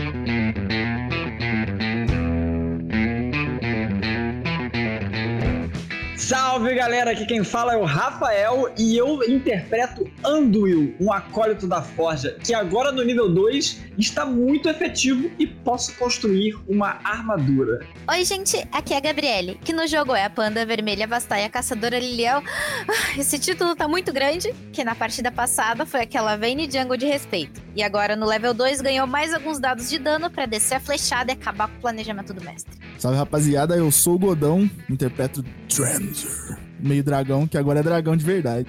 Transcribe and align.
Mm-hmm. 0.00 0.29
Salve 6.30 6.76
galera, 6.76 7.10
aqui 7.10 7.26
quem 7.26 7.42
fala 7.42 7.74
é 7.74 7.76
o 7.76 7.84
Rafael 7.84 8.72
e 8.78 8.96
eu 8.96 9.20
interpreto 9.28 10.08
Anduil, 10.24 10.94
um 11.00 11.12
acólito 11.12 11.66
da 11.66 11.82
Forja, 11.82 12.38
que 12.44 12.54
agora 12.54 12.92
no 12.92 13.02
nível 13.02 13.28
2 13.28 13.80
está 13.98 14.24
muito 14.24 14.68
efetivo 14.68 15.28
e 15.40 15.46
posso 15.48 15.92
construir 15.96 16.56
uma 16.68 17.00
armadura. 17.02 17.84
Oi 18.08 18.24
gente, 18.24 18.64
aqui 18.70 18.94
é 18.94 18.98
a 18.98 19.00
Gabriele, 19.00 19.58
que 19.64 19.72
no 19.72 19.88
jogo 19.88 20.14
é 20.14 20.24
a 20.24 20.30
Panda 20.30 20.64
Vermelha 20.64 21.04
Vastai, 21.04 21.44
a 21.44 21.50
Caçadora 21.50 21.98
Liliel. 21.98 22.44
Ah, 22.88 23.18
esse 23.18 23.36
título 23.36 23.74
tá 23.74 23.88
muito 23.88 24.12
grande, 24.12 24.54
que 24.72 24.84
na 24.84 24.94
partida 24.94 25.32
passada 25.32 25.84
foi 25.84 26.02
aquela 26.02 26.36
Vayne 26.36 26.70
Jungle 26.70 26.96
de 26.96 27.06
respeito. 27.06 27.60
E 27.74 27.82
agora 27.82 28.14
no 28.14 28.26
level 28.26 28.54
2 28.54 28.80
ganhou 28.80 29.06
mais 29.06 29.34
alguns 29.34 29.58
dados 29.58 29.90
de 29.90 29.98
dano 29.98 30.30
para 30.30 30.46
descer 30.46 30.76
a 30.76 30.80
flechada 30.80 31.32
e 31.32 31.34
acabar 31.34 31.66
com 31.68 31.76
o 31.78 31.80
planejamento 31.80 32.32
do 32.32 32.40
mestre. 32.44 32.78
Salve 32.98 33.16
rapaziada, 33.16 33.74
eu 33.74 33.90
sou 33.90 34.16
o 34.16 34.18
Godão, 34.18 34.68
interpreto 34.88 35.42
Dramzer, 35.66 36.19
meio 36.78 37.02
dragão, 37.02 37.46
que 37.46 37.58
agora 37.58 37.80
é 37.80 37.82
dragão 37.82 38.16
de 38.16 38.24
verdade. 38.24 38.66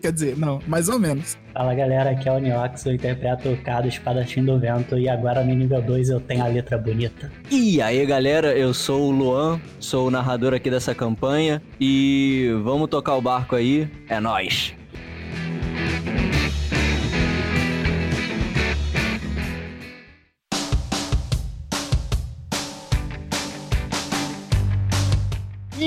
Quer 0.00 0.12
dizer, 0.12 0.36
não, 0.36 0.60
mais 0.66 0.88
ou 0.88 0.98
menos. 0.98 1.38
Fala 1.54 1.74
galera, 1.74 2.10
aqui 2.10 2.28
é 2.28 2.32
o 2.32 2.38
Niox, 2.40 2.84
eu 2.86 2.94
interpreto 2.94 3.50
o 3.50 3.56
Cado 3.58 3.86
Espadachim 3.86 4.44
do 4.44 4.58
Vento 4.58 4.98
e 4.98 5.08
agora 5.08 5.44
no 5.44 5.54
nível 5.54 5.80
2 5.80 6.08
eu 6.08 6.18
tenho 6.18 6.42
a 6.42 6.48
letra 6.48 6.76
bonita. 6.76 7.30
E 7.48 7.80
aí 7.80 8.04
galera, 8.04 8.52
eu 8.52 8.74
sou 8.74 9.08
o 9.08 9.10
Luan, 9.12 9.60
sou 9.78 10.08
o 10.08 10.10
narrador 10.10 10.54
aqui 10.54 10.68
dessa 10.68 10.92
campanha 10.92 11.62
e 11.80 12.50
vamos 12.64 12.88
tocar 12.88 13.14
o 13.14 13.22
barco 13.22 13.54
aí, 13.54 13.88
é 14.08 14.18
nós. 14.18 14.74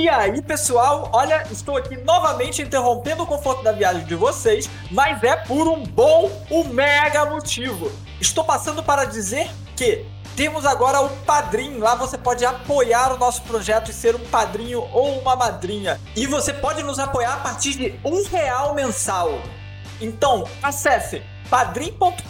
E 0.05 0.07
aí, 0.07 0.39
pessoal, 0.39 1.09
olha, 1.11 1.47
estou 1.49 1.77
aqui 1.77 1.97
novamente 1.97 2.61
interrompendo 2.61 3.23
o 3.23 3.25
conforto 3.25 3.63
da 3.63 3.71
viagem 3.71 4.05
de 4.05 4.13
vocês, 4.13 4.69
mas 4.91 5.23
é 5.23 5.35
por 5.35 5.67
um 5.67 5.81
bom, 5.81 6.31
um 6.51 6.63
mega 6.65 7.25
motivo. 7.25 7.91
Estou 8.21 8.43
passando 8.43 8.83
para 8.83 9.05
dizer 9.05 9.49
que 9.75 10.05
temos 10.35 10.63
agora 10.63 11.01
o 11.01 11.09
Padrim. 11.25 11.79
Lá 11.79 11.95
você 11.95 12.19
pode 12.19 12.45
apoiar 12.45 13.13
o 13.13 13.17
nosso 13.17 13.41
projeto 13.41 13.89
e 13.89 13.93
ser 13.95 14.15
um 14.15 14.23
padrinho 14.27 14.87
ou 14.93 15.17
uma 15.21 15.35
madrinha. 15.35 15.99
E 16.15 16.27
você 16.27 16.53
pode 16.53 16.83
nos 16.83 16.99
apoiar 16.99 17.33
a 17.33 17.37
partir 17.37 17.73
de 17.73 17.99
um 18.05 18.23
real 18.27 18.75
mensal. 18.75 19.41
Então, 19.99 20.47
acesse 20.61 21.23
padrim.com.br 21.49 22.21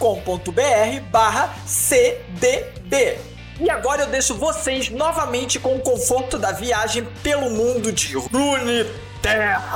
barra 1.10 1.54
CDB. 1.66 3.35
E 3.58 3.70
agora 3.70 4.02
eu 4.02 4.10
deixo 4.10 4.34
vocês 4.34 4.90
novamente 4.90 5.58
com 5.58 5.76
o 5.76 5.80
conforto 5.80 6.38
da 6.38 6.52
viagem 6.52 7.06
pelo 7.22 7.48
mundo 7.48 7.90
de 7.90 8.14
Runeterra. 8.14 9.66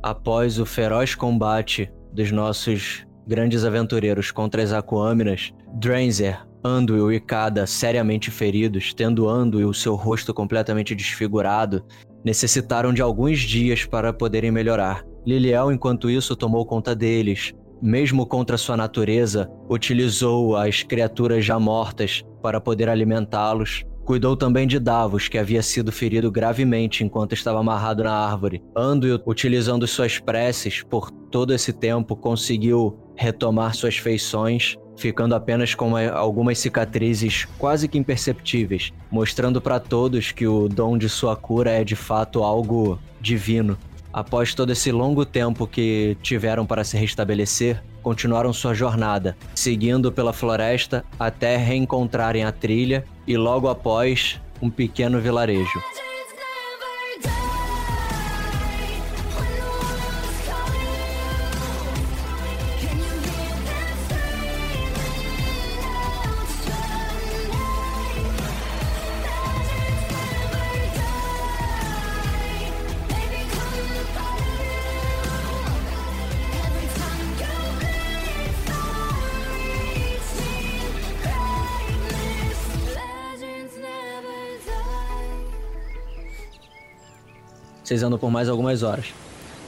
Após 0.00 0.60
o 0.60 0.64
feroz 0.64 1.16
combate 1.16 1.90
dos 2.12 2.30
nossos 2.30 3.04
grandes 3.26 3.64
aventureiros 3.64 4.30
contra 4.30 4.62
as 4.62 4.72
Aquâminas, 4.72 5.52
Dranzer, 5.74 6.40
Anduil 6.64 7.12
e 7.12 7.18
Kada 7.18 7.66
seriamente 7.66 8.30
feridos, 8.30 8.94
tendo 8.94 9.28
Anduil 9.28 9.74
seu 9.74 9.96
rosto 9.96 10.32
completamente 10.32 10.94
desfigurado, 10.94 11.84
necessitaram 12.24 12.92
de 12.92 13.02
alguns 13.02 13.40
dias 13.40 13.84
para 13.84 14.12
poderem 14.12 14.52
melhorar. 14.52 15.07
Liliel, 15.26 15.72
enquanto 15.72 16.10
isso, 16.10 16.36
tomou 16.36 16.64
conta 16.64 16.94
deles. 16.94 17.52
Mesmo 17.80 18.26
contra 18.26 18.56
sua 18.56 18.76
natureza, 18.76 19.48
utilizou 19.68 20.56
as 20.56 20.82
criaturas 20.82 21.44
já 21.44 21.58
mortas 21.58 22.24
para 22.42 22.60
poder 22.60 22.88
alimentá-los. 22.88 23.84
Cuidou 24.04 24.36
também 24.36 24.66
de 24.66 24.78
Davos, 24.78 25.28
que 25.28 25.36
havia 25.36 25.62
sido 25.62 25.92
ferido 25.92 26.30
gravemente 26.30 27.04
enquanto 27.04 27.34
estava 27.34 27.60
amarrado 27.60 28.02
na 28.02 28.12
árvore. 28.12 28.62
Anduil, 28.74 29.20
utilizando 29.26 29.86
suas 29.86 30.18
preces 30.18 30.82
por 30.82 31.10
todo 31.10 31.52
esse 31.52 31.72
tempo, 31.72 32.16
conseguiu 32.16 32.98
retomar 33.14 33.74
suas 33.74 33.98
feições, 33.98 34.76
ficando 34.96 35.34
apenas 35.34 35.74
com 35.74 35.88
uma, 35.88 36.08
algumas 36.08 36.58
cicatrizes 36.58 37.46
quase 37.58 37.86
que 37.86 37.98
imperceptíveis, 37.98 38.92
mostrando 39.10 39.60
para 39.60 39.78
todos 39.78 40.32
que 40.32 40.46
o 40.46 40.68
dom 40.68 40.96
de 40.96 41.08
sua 41.08 41.36
cura 41.36 41.70
é 41.70 41.84
de 41.84 41.94
fato 41.94 42.42
algo 42.42 42.98
divino. 43.20 43.76
Após 44.12 44.54
todo 44.54 44.70
esse 44.70 44.90
longo 44.90 45.24
tempo 45.24 45.66
que 45.66 46.16
tiveram 46.22 46.64
para 46.64 46.84
se 46.84 46.96
restabelecer, 46.96 47.82
continuaram 48.02 48.52
sua 48.52 48.74
jornada, 48.74 49.36
seguindo 49.54 50.10
pela 50.10 50.32
floresta 50.32 51.04
até 51.18 51.56
reencontrarem 51.56 52.44
a 52.44 52.52
trilha 52.52 53.04
e 53.26 53.36
logo 53.36 53.68
após 53.68 54.40
um 54.62 54.70
pequeno 54.70 55.20
vilarejo. 55.20 55.78
Vocês 87.88 88.02
andam 88.02 88.18
por 88.18 88.30
mais 88.30 88.50
algumas 88.50 88.82
horas. 88.82 89.06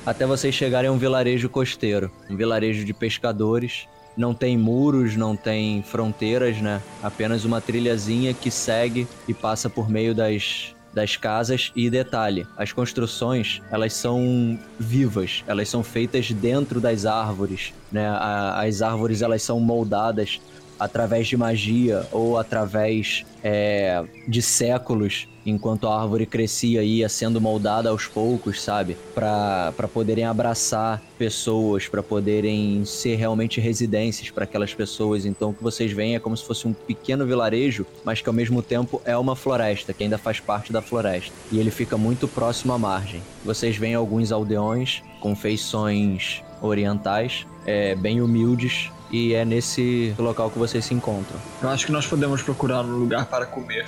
Até 0.04 0.26
vocês 0.26 0.54
chegarem 0.54 0.90
a 0.90 0.92
um 0.92 0.98
vilarejo 0.98 1.48
costeiro, 1.48 2.10
um 2.28 2.36
vilarejo 2.36 2.84
de 2.84 2.92
pescadores. 2.92 3.88
Não 4.14 4.34
tem 4.34 4.58
muros, 4.58 5.16
não 5.16 5.34
tem 5.34 5.82
fronteiras, 5.82 6.60
né? 6.60 6.82
Apenas 7.02 7.46
uma 7.46 7.62
trilhazinha 7.62 8.34
que 8.34 8.50
segue 8.50 9.08
e 9.26 9.32
passa 9.32 9.70
por 9.70 9.88
meio 9.88 10.14
das, 10.14 10.74
das 10.92 11.16
casas 11.16 11.72
e 11.74 11.88
detalhe, 11.88 12.46
as 12.58 12.72
construções 12.72 13.62
elas 13.70 13.94
são 13.94 14.58
vivas, 14.78 15.42
elas 15.46 15.70
são 15.70 15.82
feitas 15.82 16.30
dentro 16.30 16.78
das 16.78 17.06
árvores, 17.06 17.72
né? 17.90 18.06
A, 18.06 18.60
as 18.60 18.82
árvores 18.82 19.22
elas 19.22 19.42
são 19.42 19.58
moldadas 19.58 20.42
através 20.80 21.28
de 21.28 21.36
magia 21.36 22.06
ou 22.10 22.38
através 22.38 23.24
é, 23.44 24.02
de 24.26 24.40
séculos, 24.40 25.28
enquanto 25.44 25.86
a 25.86 26.00
árvore 26.00 26.26
crescia 26.26 26.82
e 26.82 26.98
ia 26.98 27.08
sendo 27.08 27.40
moldada 27.40 27.90
aos 27.90 28.06
poucos, 28.06 28.62
sabe? 28.62 28.96
Para 29.14 29.88
poderem 29.92 30.24
abraçar 30.24 31.02
pessoas, 31.18 31.86
para 31.86 32.02
poderem 32.02 32.84
ser 32.84 33.16
realmente 33.16 33.60
residências 33.60 34.30
para 34.30 34.44
aquelas 34.44 34.72
pessoas. 34.74 35.26
Então 35.26 35.50
o 35.50 35.54
que 35.54 35.62
vocês 35.62 35.92
veem 35.92 36.14
é 36.14 36.18
como 36.18 36.36
se 36.36 36.44
fosse 36.44 36.66
um 36.66 36.72
pequeno 36.72 37.26
vilarejo, 37.26 37.86
mas 38.04 38.20
que 38.20 38.28
ao 38.28 38.34
mesmo 38.34 38.62
tempo 38.62 39.00
é 39.04 39.16
uma 39.16 39.36
floresta, 39.36 39.92
que 39.92 40.02
ainda 40.02 40.18
faz 40.18 40.40
parte 40.40 40.72
da 40.72 40.80
floresta. 40.80 41.32
E 41.52 41.58
ele 41.58 41.70
fica 41.70 41.96
muito 41.96 42.26
próximo 42.26 42.72
à 42.72 42.78
margem. 42.78 43.22
Vocês 43.44 43.76
veem 43.76 43.94
alguns 43.94 44.32
aldeões 44.32 45.02
com 45.20 45.36
feições 45.36 46.42
orientais, 46.62 47.46
é, 47.66 47.94
bem 47.94 48.20
humildes, 48.20 48.90
e 49.10 49.34
é 49.34 49.44
nesse 49.44 50.14
local 50.18 50.50
que 50.50 50.58
vocês 50.58 50.84
se 50.84 50.94
encontram. 50.94 51.38
Eu 51.62 51.68
acho 51.68 51.86
que 51.86 51.92
nós 51.92 52.06
podemos 52.06 52.42
procurar 52.42 52.82
um 52.82 52.96
lugar 52.98 53.26
para 53.26 53.46
comer. 53.46 53.86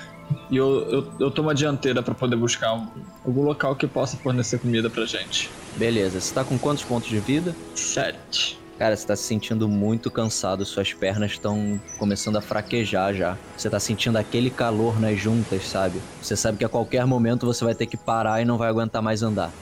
E 0.50 0.56
eu, 0.56 0.88
eu, 0.90 1.12
eu 1.20 1.30
tomo 1.30 1.50
a 1.50 1.54
dianteira 1.54 2.02
para 2.02 2.14
poder 2.14 2.36
buscar 2.36 2.74
um, 2.74 2.88
algum 3.24 3.42
local 3.42 3.76
que 3.76 3.86
possa 3.86 4.16
fornecer 4.16 4.58
comida 4.58 4.88
pra 4.88 5.04
gente. 5.04 5.50
Beleza, 5.76 6.20
você 6.20 6.34
tá 6.34 6.44
com 6.44 6.58
quantos 6.58 6.84
pontos 6.84 7.08
de 7.08 7.18
vida? 7.18 7.54
Sete. 7.74 8.58
Cara, 8.78 8.96
você 8.96 9.06
tá 9.06 9.14
se 9.14 9.22
sentindo 9.22 9.68
muito 9.68 10.10
cansado, 10.10 10.64
suas 10.64 10.92
pernas 10.92 11.32
estão 11.32 11.80
começando 11.98 12.36
a 12.36 12.40
fraquejar 12.40 13.14
já. 13.14 13.36
Você 13.56 13.70
tá 13.70 13.78
sentindo 13.78 14.16
aquele 14.16 14.50
calor 14.50 14.98
nas 14.98 15.18
juntas, 15.18 15.68
sabe? 15.68 16.00
Você 16.20 16.34
sabe 16.34 16.58
que 16.58 16.64
a 16.64 16.68
qualquer 16.68 17.06
momento 17.06 17.46
você 17.46 17.64
vai 17.64 17.74
ter 17.74 17.86
que 17.86 17.96
parar 17.96 18.42
e 18.42 18.44
não 18.44 18.58
vai 18.58 18.68
aguentar 18.68 19.00
mais 19.00 19.22
andar. 19.22 19.52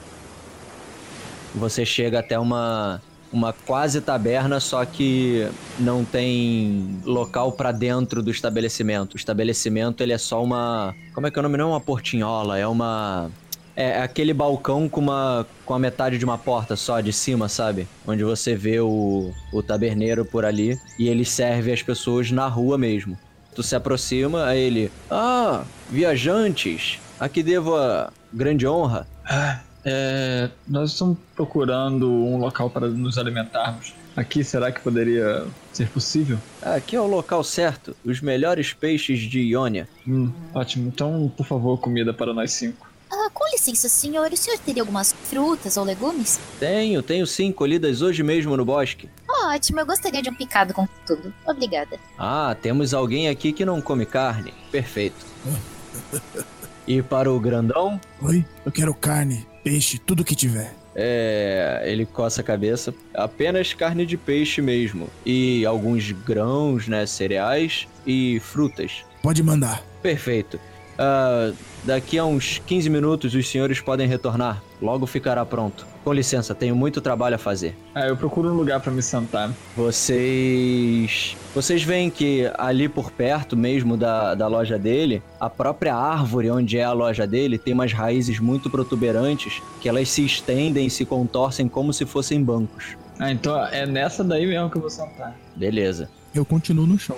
Você 1.53 1.85
chega 1.85 2.19
até 2.19 2.39
uma 2.39 3.01
uma 3.31 3.53
quase 3.53 4.01
taberna, 4.01 4.59
só 4.59 4.83
que 4.85 5.47
não 5.79 6.03
tem 6.03 6.99
local 7.05 7.51
para 7.51 7.71
dentro 7.71 8.21
do 8.21 8.31
estabelecimento. 8.31 9.13
O 9.13 9.17
estabelecimento 9.17 10.01
ele 10.01 10.13
é 10.13 10.17
só 10.17 10.43
uma, 10.43 10.95
como 11.13 11.27
é 11.27 11.31
que 11.31 11.37
é 11.37 11.41
o 11.41 11.43
nome? 11.43 11.57
Não 11.57 11.65
é 11.65 11.69
uma 11.69 11.81
portinhola, 11.81 12.57
é 12.57 12.67
uma 12.67 13.29
é 13.75 14.01
aquele 14.01 14.33
balcão 14.33 14.89
com 14.89 14.99
uma 14.99 15.47
com 15.65 15.73
a 15.73 15.79
metade 15.79 16.17
de 16.17 16.25
uma 16.25 16.37
porta 16.37 16.75
só 16.75 16.99
de 16.99 17.13
cima, 17.13 17.47
sabe? 17.47 17.87
Onde 18.05 18.23
você 18.23 18.53
vê 18.55 18.79
o, 18.79 19.31
o 19.53 19.63
taberneiro 19.63 20.25
por 20.25 20.43
ali 20.43 20.77
e 20.99 21.07
ele 21.07 21.23
serve 21.23 21.71
as 21.71 21.81
pessoas 21.81 22.31
na 22.31 22.47
rua 22.47 22.77
mesmo. 22.77 23.17
Tu 23.55 23.63
se 23.63 23.75
aproxima, 23.75 24.45
a 24.45 24.55
ele, 24.55 24.91
ah, 25.09 25.63
viajantes, 25.89 26.99
aqui 27.19 27.43
devo 27.43 27.75
a 27.75 28.11
grande 28.31 28.67
honra. 28.67 29.07
Ah, 29.25 29.59
É, 29.83 30.49
nós 30.67 30.91
estamos 30.91 31.17
procurando 31.35 32.09
um 32.11 32.37
local 32.37 32.69
para 32.69 32.87
nos 32.87 33.17
alimentarmos. 33.17 33.93
Aqui, 34.15 34.43
será 34.43 34.71
que 34.71 34.81
poderia 34.81 35.45
ser 35.71 35.87
possível? 35.89 36.37
Aqui 36.61 36.95
é 36.95 37.01
o 37.01 37.07
local 37.07 37.43
certo. 37.43 37.95
Os 38.03 38.19
melhores 38.21 38.73
peixes 38.73 39.19
de 39.19 39.39
Ionia. 39.39 39.87
Hum, 40.07 40.31
ótimo. 40.53 40.87
Então, 40.87 41.31
por 41.35 41.45
favor, 41.45 41.77
comida 41.79 42.13
para 42.13 42.33
nós 42.33 42.51
cinco. 42.51 42.89
Ah, 43.09 43.29
com 43.33 43.45
licença, 43.51 43.87
senhor. 43.89 44.31
O 44.31 44.37
senhor 44.37 44.57
teria 44.59 44.83
algumas 44.83 45.13
frutas 45.13 45.77
ou 45.77 45.83
legumes? 45.83 46.39
Tenho, 46.59 47.01
tenho 47.01 47.25
sim, 47.25 47.51
colhidas 47.51 48.01
hoje 48.01 48.21
mesmo 48.21 48.55
no 48.55 48.65
bosque. 48.65 49.09
Ótimo, 49.27 49.79
eu 49.79 49.85
gostaria 49.85 50.21
de 50.21 50.29
um 50.29 50.35
picado 50.35 50.73
com 50.73 50.87
tudo. 51.05 51.33
Obrigada. 51.47 51.97
Ah, 52.17 52.55
temos 52.61 52.93
alguém 52.93 53.27
aqui 53.29 53.51
que 53.51 53.65
não 53.65 53.81
come 53.81 54.05
carne. 54.05 54.53
Perfeito. 54.71 55.25
E 56.87 57.01
para 57.01 57.31
o 57.31 57.39
grandão? 57.39 58.01
Oi? 58.21 58.43
Eu 58.65 58.71
quero 58.71 58.93
carne, 58.93 59.45
peixe, 59.63 59.97
tudo 59.97 60.23
que 60.23 60.35
tiver. 60.35 60.73
É. 60.95 61.83
Ele 61.85 62.05
coça 62.05 62.41
a 62.41 62.43
cabeça. 62.43 62.93
Apenas 63.13 63.73
carne 63.73 64.05
de 64.05 64.17
peixe 64.17 64.61
mesmo. 64.61 65.09
E 65.25 65.65
alguns 65.65 66.11
grãos, 66.11 66.87
né? 66.87 67.05
Cereais 67.05 67.87
e 68.05 68.39
frutas. 68.41 69.03
Pode 69.21 69.41
mandar. 69.41 69.83
Perfeito. 70.01 70.59
Ah, 70.97 71.51
daqui 71.83 72.17
a 72.17 72.25
uns 72.25 72.61
15 72.65 72.89
minutos 72.89 73.33
os 73.33 73.47
senhores 73.47 73.79
podem 73.79 74.07
retornar. 74.07 74.61
Logo 74.81 75.05
ficará 75.05 75.45
pronto. 75.45 75.85
Com 76.03 76.11
licença, 76.11 76.55
tenho 76.55 76.75
muito 76.75 76.99
trabalho 76.99 77.35
a 77.35 77.37
fazer. 77.37 77.77
Ah, 77.93 78.07
eu 78.07 78.17
procuro 78.17 78.49
um 78.49 78.55
lugar 78.55 78.79
para 78.79 78.91
me 78.91 79.01
sentar. 79.01 79.51
Vocês. 79.77 81.37
Vocês 81.53 81.83
veem 81.83 82.09
que 82.09 82.51
ali 82.57 82.89
por 82.89 83.11
perto 83.11 83.55
mesmo 83.55 83.95
da, 83.95 84.33
da 84.33 84.47
loja 84.47 84.79
dele, 84.79 85.21
a 85.39 85.49
própria 85.49 85.95
árvore 85.95 86.49
onde 86.49 86.79
é 86.79 86.83
a 86.83 86.93
loja 86.93 87.27
dele 87.27 87.59
tem 87.59 87.73
umas 87.73 87.93
raízes 87.93 88.39
muito 88.39 88.69
protuberantes 88.69 89.61
que 89.79 89.87
elas 89.87 90.09
se 90.09 90.25
estendem 90.25 90.87
e 90.87 90.89
se 90.89 91.05
contorcem 91.05 91.67
como 91.67 91.93
se 91.93 92.05
fossem 92.05 92.43
bancos. 92.43 92.97
Ah, 93.19 93.31
então 93.31 93.63
é 93.67 93.85
nessa 93.85 94.23
daí 94.23 94.47
mesmo 94.47 94.69
que 94.69 94.77
eu 94.77 94.81
vou 94.81 94.89
sentar. 94.89 95.35
Beleza. 95.55 96.09
Eu 96.33 96.43
continuo 96.43 96.87
no 96.87 96.97
chão. 96.97 97.17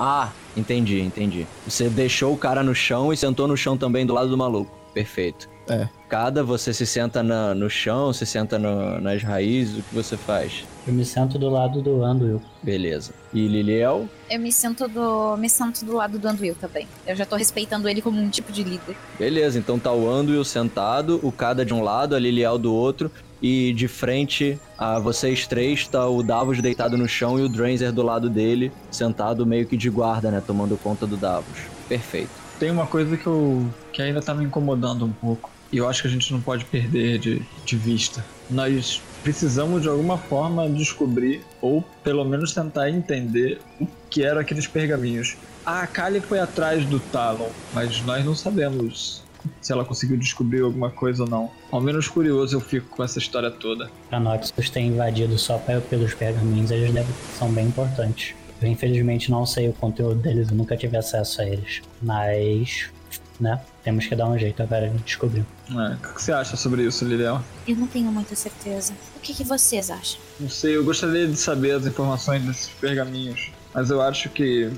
Ah, 0.00 0.30
entendi, 0.56 1.00
entendi. 1.00 1.46
Você 1.66 1.90
deixou 1.90 2.32
o 2.32 2.38
cara 2.38 2.62
no 2.62 2.74
chão 2.74 3.12
e 3.12 3.16
sentou 3.16 3.46
no 3.46 3.56
chão 3.56 3.76
também 3.76 4.06
do 4.06 4.14
lado 4.14 4.30
do 4.30 4.38
maluco. 4.38 4.72
Perfeito. 4.94 5.50
É. 5.68 5.88
Cada 6.08 6.42
você 6.42 6.72
se 6.72 6.86
senta 6.86 7.22
na- 7.22 7.54
no 7.54 7.68
chão, 7.68 8.12
se 8.14 8.24
senta 8.24 8.58
no- 8.58 8.98
nas 8.98 9.22
raízes, 9.22 9.78
o 9.78 9.82
que 9.82 9.94
você 9.94 10.16
faz? 10.16 10.64
Eu 10.86 10.94
me 10.94 11.04
sento 11.04 11.38
do 11.38 11.50
lado 11.50 11.82
do 11.82 12.02
Anduil. 12.02 12.40
Beleza. 12.62 13.12
E 13.34 13.46
Liliel? 13.46 14.08
Eu 14.30 14.40
me 14.40 14.50
sinto 14.50 14.88
do. 14.88 15.36
me 15.36 15.50
sinto 15.50 15.84
do 15.84 15.96
lado 15.96 16.18
do 16.18 16.26
Anduil 16.26 16.54
também. 16.58 16.88
Eu 17.06 17.14
já 17.14 17.26
tô 17.26 17.36
respeitando 17.36 17.86
ele 17.88 18.00
como 18.00 18.18
um 18.18 18.30
tipo 18.30 18.50
de 18.50 18.62
líder. 18.64 18.96
Beleza, 19.18 19.58
então 19.58 19.78
tá 19.78 19.92
o 19.92 20.08
Anduil 20.08 20.42
sentado, 20.44 21.20
o 21.22 21.30
Cada 21.30 21.62
de 21.62 21.74
um 21.74 21.82
lado, 21.82 22.16
a 22.16 22.18
Liliel 22.18 22.56
do 22.56 22.72
outro, 22.72 23.10
e 23.42 23.74
de 23.74 23.86
frente 23.86 24.58
a 24.78 24.98
vocês 24.98 25.46
três 25.46 25.86
tá 25.86 26.08
o 26.08 26.22
Davos 26.22 26.62
deitado 26.62 26.96
no 26.96 27.06
chão 27.06 27.38
e 27.38 27.42
o 27.42 27.48
Dranzer 27.50 27.92
do 27.92 28.02
lado 28.02 28.30
dele, 28.30 28.72
sentado 28.90 29.44
meio 29.44 29.66
que 29.66 29.76
de 29.76 29.90
guarda, 29.90 30.30
né, 30.30 30.42
tomando 30.44 30.76
conta 30.78 31.06
do 31.06 31.18
Davos. 31.18 31.58
Perfeito. 31.86 32.30
Tem 32.58 32.70
uma 32.70 32.86
coisa 32.86 33.14
que 33.16 33.26
eu 33.26 33.66
que 33.92 34.00
ainda 34.02 34.20
tá 34.22 34.34
me 34.34 34.44
incomodando 34.44 35.04
um 35.04 35.12
pouco. 35.12 35.50
E 35.72 35.76
eu 35.76 35.88
acho 35.88 36.02
que 36.02 36.08
a 36.08 36.10
gente 36.10 36.32
não 36.32 36.40
pode 36.40 36.64
perder 36.64 37.18
de, 37.18 37.42
de 37.64 37.76
vista. 37.76 38.24
Nós 38.50 39.02
precisamos 39.22 39.82
de 39.82 39.88
alguma 39.88 40.16
forma 40.16 40.68
descobrir, 40.68 41.42
ou 41.60 41.82
pelo 42.02 42.24
menos 42.24 42.52
tentar 42.54 42.88
entender, 42.90 43.60
o 43.80 43.86
que 44.08 44.22
eram 44.24 44.40
aqueles 44.40 44.66
pergaminhos. 44.66 45.36
A 45.66 45.82
Akali 45.82 46.20
foi 46.20 46.38
atrás 46.40 46.84
do 46.86 46.98
Talon, 46.98 47.50
mas 47.74 48.00
nós 48.02 48.24
não 48.24 48.34
sabemos 48.34 49.22
se 49.60 49.72
ela 49.72 49.84
conseguiu 49.84 50.16
descobrir 50.16 50.62
alguma 50.62 50.90
coisa 50.90 51.24
ou 51.24 51.28
não. 51.28 51.50
Ao 51.70 51.80
menos 51.80 52.08
curioso 52.08 52.56
eu 52.56 52.60
fico 52.60 52.88
com 52.88 53.04
essa 53.04 53.18
história 53.18 53.50
toda. 53.50 53.90
A 54.10 54.18
Noxus 54.18 54.70
tem 54.70 54.88
invadido 54.88 55.38
só 55.38 55.58
pe- 55.58 55.80
pelos 55.80 56.14
pergaminhos, 56.14 56.70
eles 56.70 56.92
devem, 56.92 57.14
são 57.38 57.50
bem 57.52 57.66
importantes. 57.66 58.34
Eu 58.60 58.68
infelizmente 58.68 59.30
não 59.30 59.46
sei 59.46 59.68
o 59.68 59.72
conteúdo 59.74 60.16
deles, 60.16 60.48
eu 60.50 60.56
nunca 60.56 60.76
tive 60.76 60.96
acesso 60.96 61.40
a 61.42 61.44
eles. 61.46 61.82
Mas, 62.02 62.90
né, 63.40 63.60
temos 63.82 64.06
que 64.06 64.14
dar 64.14 64.26
um 64.26 64.38
jeito 64.38 64.62
agora 64.62 64.88
de 64.88 64.98
descobrir. 64.98 65.44
É, 65.70 65.94
o 65.94 66.14
que 66.14 66.22
você 66.22 66.32
acha 66.32 66.56
sobre 66.56 66.82
isso, 66.82 67.04
Liliel? 67.04 67.42
Eu 67.66 67.76
não 67.76 67.86
tenho 67.86 68.10
muita 68.10 68.34
certeza. 68.34 68.92
O 69.16 69.20
que, 69.20 69.34
que 69.34 69.44
vocês 69.44 69.90
acham? 69.90 70.20
Não 70.38 70.48
sei, 70.48 70.76
eu 70.76 70.84
gostaria 70.84 71.26
de 71.26 71.36
saber 71.36 71.72
as 71.72 71.86
informações 71.86 72.42
desses 72.42 72.68
pergaminhos, 72.68 73.50
mas 73.74 73.90
eu 73.90 74.00
acho 74.00 74.28
que 74.30 74.70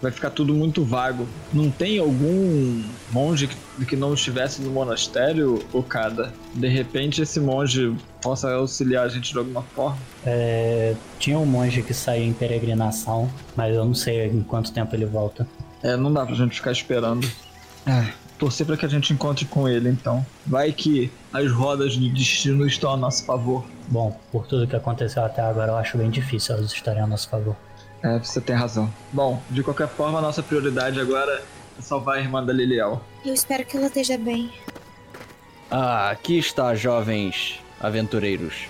vai 0.00 0.10
ficar 0.10 0.30
tudo 0.30 0.54
muito 0.54 0.84
vago. 0.84 1.26
Não 1.52 1.70
tem 1.70 1.98
algum 1.98 2.82
monge 3.10 3.48
que, 3.48 3.86
que 3.86 3.96
não 3.96 4.14
estivesse 4.14 4.60
no 4.62 4.70
monastério, 4.70 5.62
Okada? 5.72 6.32
De 6.54 6.68
repente 6.68 7.22
esse 7.22 7.40
monge 7.40 7.94
possa 8.22 8.52
auxiliar 8.52 9.06
a 9.06 9.08
gente 9.08 9.32
de 9.32 9.38
alguma 9.38 9.62
forma? 9.62 9.98
É, 10.24 10.94
tinha 11.18 11.38
um 11.38 11.46
monge 11.46 11.82
que 11.82 11.94
saiu 11.94 12.24
em 12.24 12.32
peregrinação, 12.32 13.30
mas 13.56 13.74
eu 13.74 13.84
não 13.84 13.94
sei 13.94 14.26
em 14.26 14.42
quanto 14.42 14.72
tempo 14.72 14.94
ele 14.94 15.06
volta. 15.06 15.46
É, 15.82 15.96
não 15.96 16.12
dá 16.12 16.24
pra 16.26 16.34
gente 16.34 16.56
ficar 16.56 16.72
esperando. 16.72 17.28
É, 17.86 18.12
torcer 18.38 18.66
pra 18.66 18.76
que 18.76 18.84
a 18.84 18.88
gente 18.88 19.12
encontre 19.12 19.44
com 19.44 19.68
ele 19.68 19.88
então. 19.88 20.24
Vai 20.46 20.72
que 20.72 21.10
as 21.32 21.50
rodas 21.50 21.96
do 21.96 22.08
destino 22.10 22.66
estão 22.66 22.92
a 22.92 22.96
nosso 22.96 23.24
favor. 23.24 23.64
Bom, 23.88 24.18
por 24.32 24.46
tudo 24.46 24.66
que 24.66 24.74
aconteceu 24.74 25.24
até 25.24 25.40
agora, 25.42 25.72
eu 25.72 25.76
acho 25.76 25.96
bem 25.96 26.10
difícil 26.10 26.56
elas 26.56 26.72
estarem 26.72 27.02
a 27.02 27.06
nosso 27.06 27.28
favor. 27.28 27.56
É, 28.02 28.18
você 28.18 28.40
tem 28.40 28.54
razão. 28.54 28.92
Bom, 29.12 29.40
de 29.50 29.62
qualquer 29.62 29.88
forma, 29.88 30.18
a 30.18 30.22
nossa 30.22 30.42
prioridade 30.42 31.00
agora 31.00 31.42
é 31.78 31.82
salvar 31.82 32.16
a 32.16 32.20
irmã 32.20 32.44
da 32.44 32.52
Liliel. 32.52 33.02
Eu 33.24 33.34
espero 33.34 33.64
que 33.64 33.76
ela 33.76 33.86
esteja 33.86 34.18
bem. 34.18 34.52
Ah, 35.70 36.10
aqui 36.10 36.38
está, 36.38 36.74
jovens 36.74 37.60
aventureiros. 37.80 38.66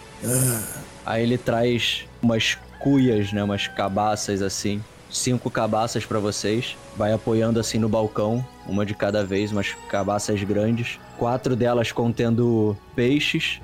Aí 1.05 1.23
ele 1.23 1.39
traz 1.39 2.05
umas 2.23 2.57
cuias, 2.79 3.33
né, 3.33 3.43
umas 3.43 3.69
cabaças 3.69 4.43
assim, 4.43 4.83
cinco 5.11 5.51
cabaças 5.51 6.05
pra 6.05 6.19
vocês. 6.19 6.77
Vai 6.97 7.13
apoiando 7.13 7.59
assim 7.61 7.79
no 7.79 7.89
balcão, 7.89 8.45
uma 8.67 8.85
de 8.85 8.95
cada 8.95 9.25
vez, 9.25 9.53
umas 9.53 9.75
cabaças 9.89 10.43
grandes. 10.43 10.99
Quatro 11.19 11.55
delas 11.57 11.93
contendo 11.93 12.77
peixes 12.95 13.61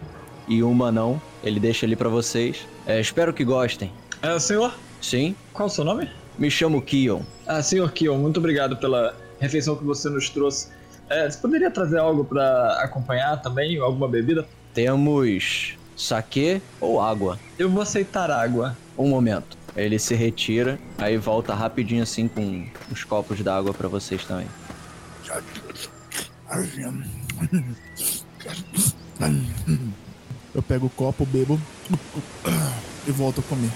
e 0.49 0.63
uma 0.63 0.91
não. 0.93 1.21
Ele 1.43 1.59
deixa 1.61 1.87
ali 1.87 1.97
pra 1.97 2.09
vocês. 2.09 2.67
É, 2.87 3.01
espero 3.01 3.33
que 3.33 3.45
gostem. 3.45 3.93
É, 4.23 4.39
senhor? 4.39 4.73
Sim, 5.01 5.35
Qual 5.53 5.67
o 5.67 5.71
seu 5.71 5.85
nome? 5.85 6.09
me 6.39 6.51
chamo 6.51 6.81
Kion. 6.81 7.21
Ah, 7.47 7.63
senhor 7.63 7.91
Kion, 7.93 8.17
muito 8.17 8.39
obrigado 8.39 8.77
pela 8.77 9.15
refeição 9.41 9.77
que 9.77 9.85
você 9.85 10.09
nos 10.09 10.31
trouxe. 10.31 10.69
É, 11.11 11.29
você 11.29 11.37
poderia 11.39 11.71
trazer 11.71 11.99
algo 11.99 12.25
pra 12.25 12.79
acompanhar 12.83 13.43
também? 13.43 13.77
Alguma 13.79 14.09
bebida? 14.09 14.47
Temos 14.73 15.75
saquê 15.97 16.63
ou 16.81 17.01
água? 17.01 17.39
Eu 17.59 17.69
vou 17.69 17.83
aceitar 17.83 18.31
água. 18.31 18.77
Um 18.97 19.09
momento. 19.09 19.57
Ele 19.75 19.99
se 19.99 20.15
retira, 20.15 20.79
aí 20.99 21.17
volta 21.17 21.55
rapidinho 21.55 22.03
assim 22.03 22.29
com 22.29 22.67
os 22.91 23.05
copos 23.05 23.41
d'água 23.41 23.73
pra 23.73 23.89
vocês 23.89 24.25
também. 24.25 24.47
Eu 30.55 30.63
pego 30.63 30.87
o 30.87 30.91
copo, 30.91 31.25
bebo 31.25 31.59
e 33.07 33.11
volto 33.11 33.41
a 33.41 33.45
comer. 33.45 33.71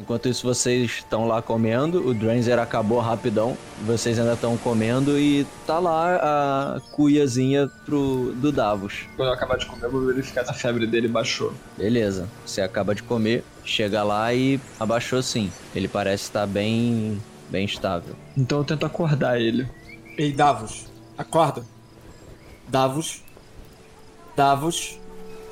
Enquanto 0.00 0.30
isso, 0.30 0.46
vocês 0.46 0.90
estão 0.92 1.28
lá 1.28 1.42
comendo, 1.42 2.08
o 2.08 2.14
Dranzer 2.14 2.58
acabou 2.58 3.00
rapidão, 3.00 3.54
vocês 3.84 4.18
ainda 4.18 4.32
estão 4.32 4.56
comendo 4.56 5.18
e 5.18 5.46
tá 5.66 5.78
lá 5.78 6.16
a 6.16 6.80
cuiazinha 6.92 7.68
pro, 7.84 8.32
do 8.36 8.50
Davos. 8.50 9.06
Quando 9.14 9.28
eu 9.28 9.34
acabar 9.34 9.58
de 9.58 9.66
comer, 9.66 9.84
eu 9.84 9.90
vou 9.90 10.06
verificar 10.06 10.42
se 10.44 10.50
a 10.50 10.54
febre 10.54 10.86
dele 10.86 11.06
baixou. 11.06 11.52
Beleza, 11.76 12.26
você 12.46 12.62
acaba 12.62 12.94
de 12.94 13.02
comer, 13.02 13.44
chega 13.62 14.02
lá 14.02 14.32
e 14.32 14.58
abaixou 14.78 15.22
sim. 15.22 15.52
Ele 15.74 15.86
parece 15.86 16.24
estar 16.24 16.46
bem, 16.46 17.20
bem 17.50 17.66
estável. 17.66 18.16
Então 18.34 18.58
eu 18.58 18.64
tento 18.64 18.86
acordar 18.86 19.38
ele. 19.38 19.68
Ei, 20.16 20.32
Davos, 20.32 20.86
acorda. 21.18 21.62
Davos. 22.66 23.22
Davos. 24.34 24.98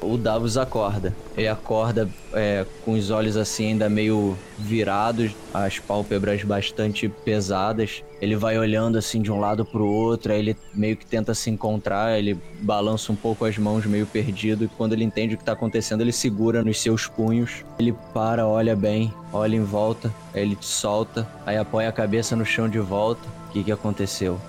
O 0.01 0.17
Davos 0.17 0.57
acorda. 0.57 1.15
Ele 1.37 1.49
acorda 1.49 2.09
é, 2.33 2.65
com 2.85 2.93
os 2.93 3.11
olhos 3.11 3.37
assim 3.37 3.69
ainda 3.69 3.89
meio 3.89 4.37
virados, 4.57 5.33
as 5.53 5.79
pálpebras 5.79 6.45
bastante 6.45 7.09
pesadas. 7.09 8.05
Ele 8.21 8.37
vai 8.37 8.59
olhando 8.59 8.97
assim 8.97 9.21
de 9.21 9.31
um 9.31 9.41
lado 9.41 9.65
pro 9.65 9.87
outro, 9.87 10.33
aí 10.33 10.39
ele 10.39 10.57
meio 10.75 10.97
que 10.97 11.07
tenta 11.07 11.35
se 11.35 11.51
encontrar, 11.51 12.19
ele 12.19 12.39
balança 12.61 13.13
um 13.13 13.17
pouco 13.17 13.45
as 13.45 13.57
mãos 13.59 13.87
meio 13.87 14.07
perdido 14.07 14.65
e 14.65 14.69
quando 14.69 14.93
ele 14.93 15.05
entende 15.05 15.35
o 15.35 15.39
que 15.39 15.45
tá 15.45 15.53
acontecendo, 15.53 16.01
ele 16.01 16.13
segura 16.13 16.63
nos 16.63 16.81
seus 16.81 17.07
punhos. 17.07 17.65
Ele 17.79 17.95
para, 18.13 18.47
olha 18.47 18.75
bem, 18.75 19.13
olha 19.33 19.57
em 19.57 19.65
volta, 19.65 20.13
aí 20.35 20.43
ele 20.43 20.59
solta, 20.61 21.27
aí 21.45 21.57
apoia 21.57 21.89
a 21.89 21.93
cabeça 21.93 22.35
no 22.35 22.45
chão 22.45 22.69
de 22.69 22.79
volta. 22.79 23.23
O 23.49 23.53
que 23.53 23.65
que 23.65 23.73
aconteceu? 23.73 24.41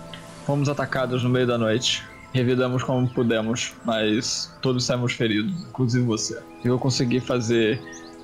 Fomos 0.46 0.68
atacados 0.68 1.24
no 1.24 1.30
meio 1.30 1.46
da 1.46 1.58
noite. 1.58 2.09
Revidamos 2.34 2.84
como 2.84 3.08
pudemos, 3.10 3.74
mas 3.86 4.54
todos 4.62 4.86
saímos 4.86 5.14
feridos, 5.14 5.52
inclusive 5.70 6.06
você. 6.06 6.40
Eu 6.64 6.78
consegui 6.78 7.20
fazer 7.20 7.82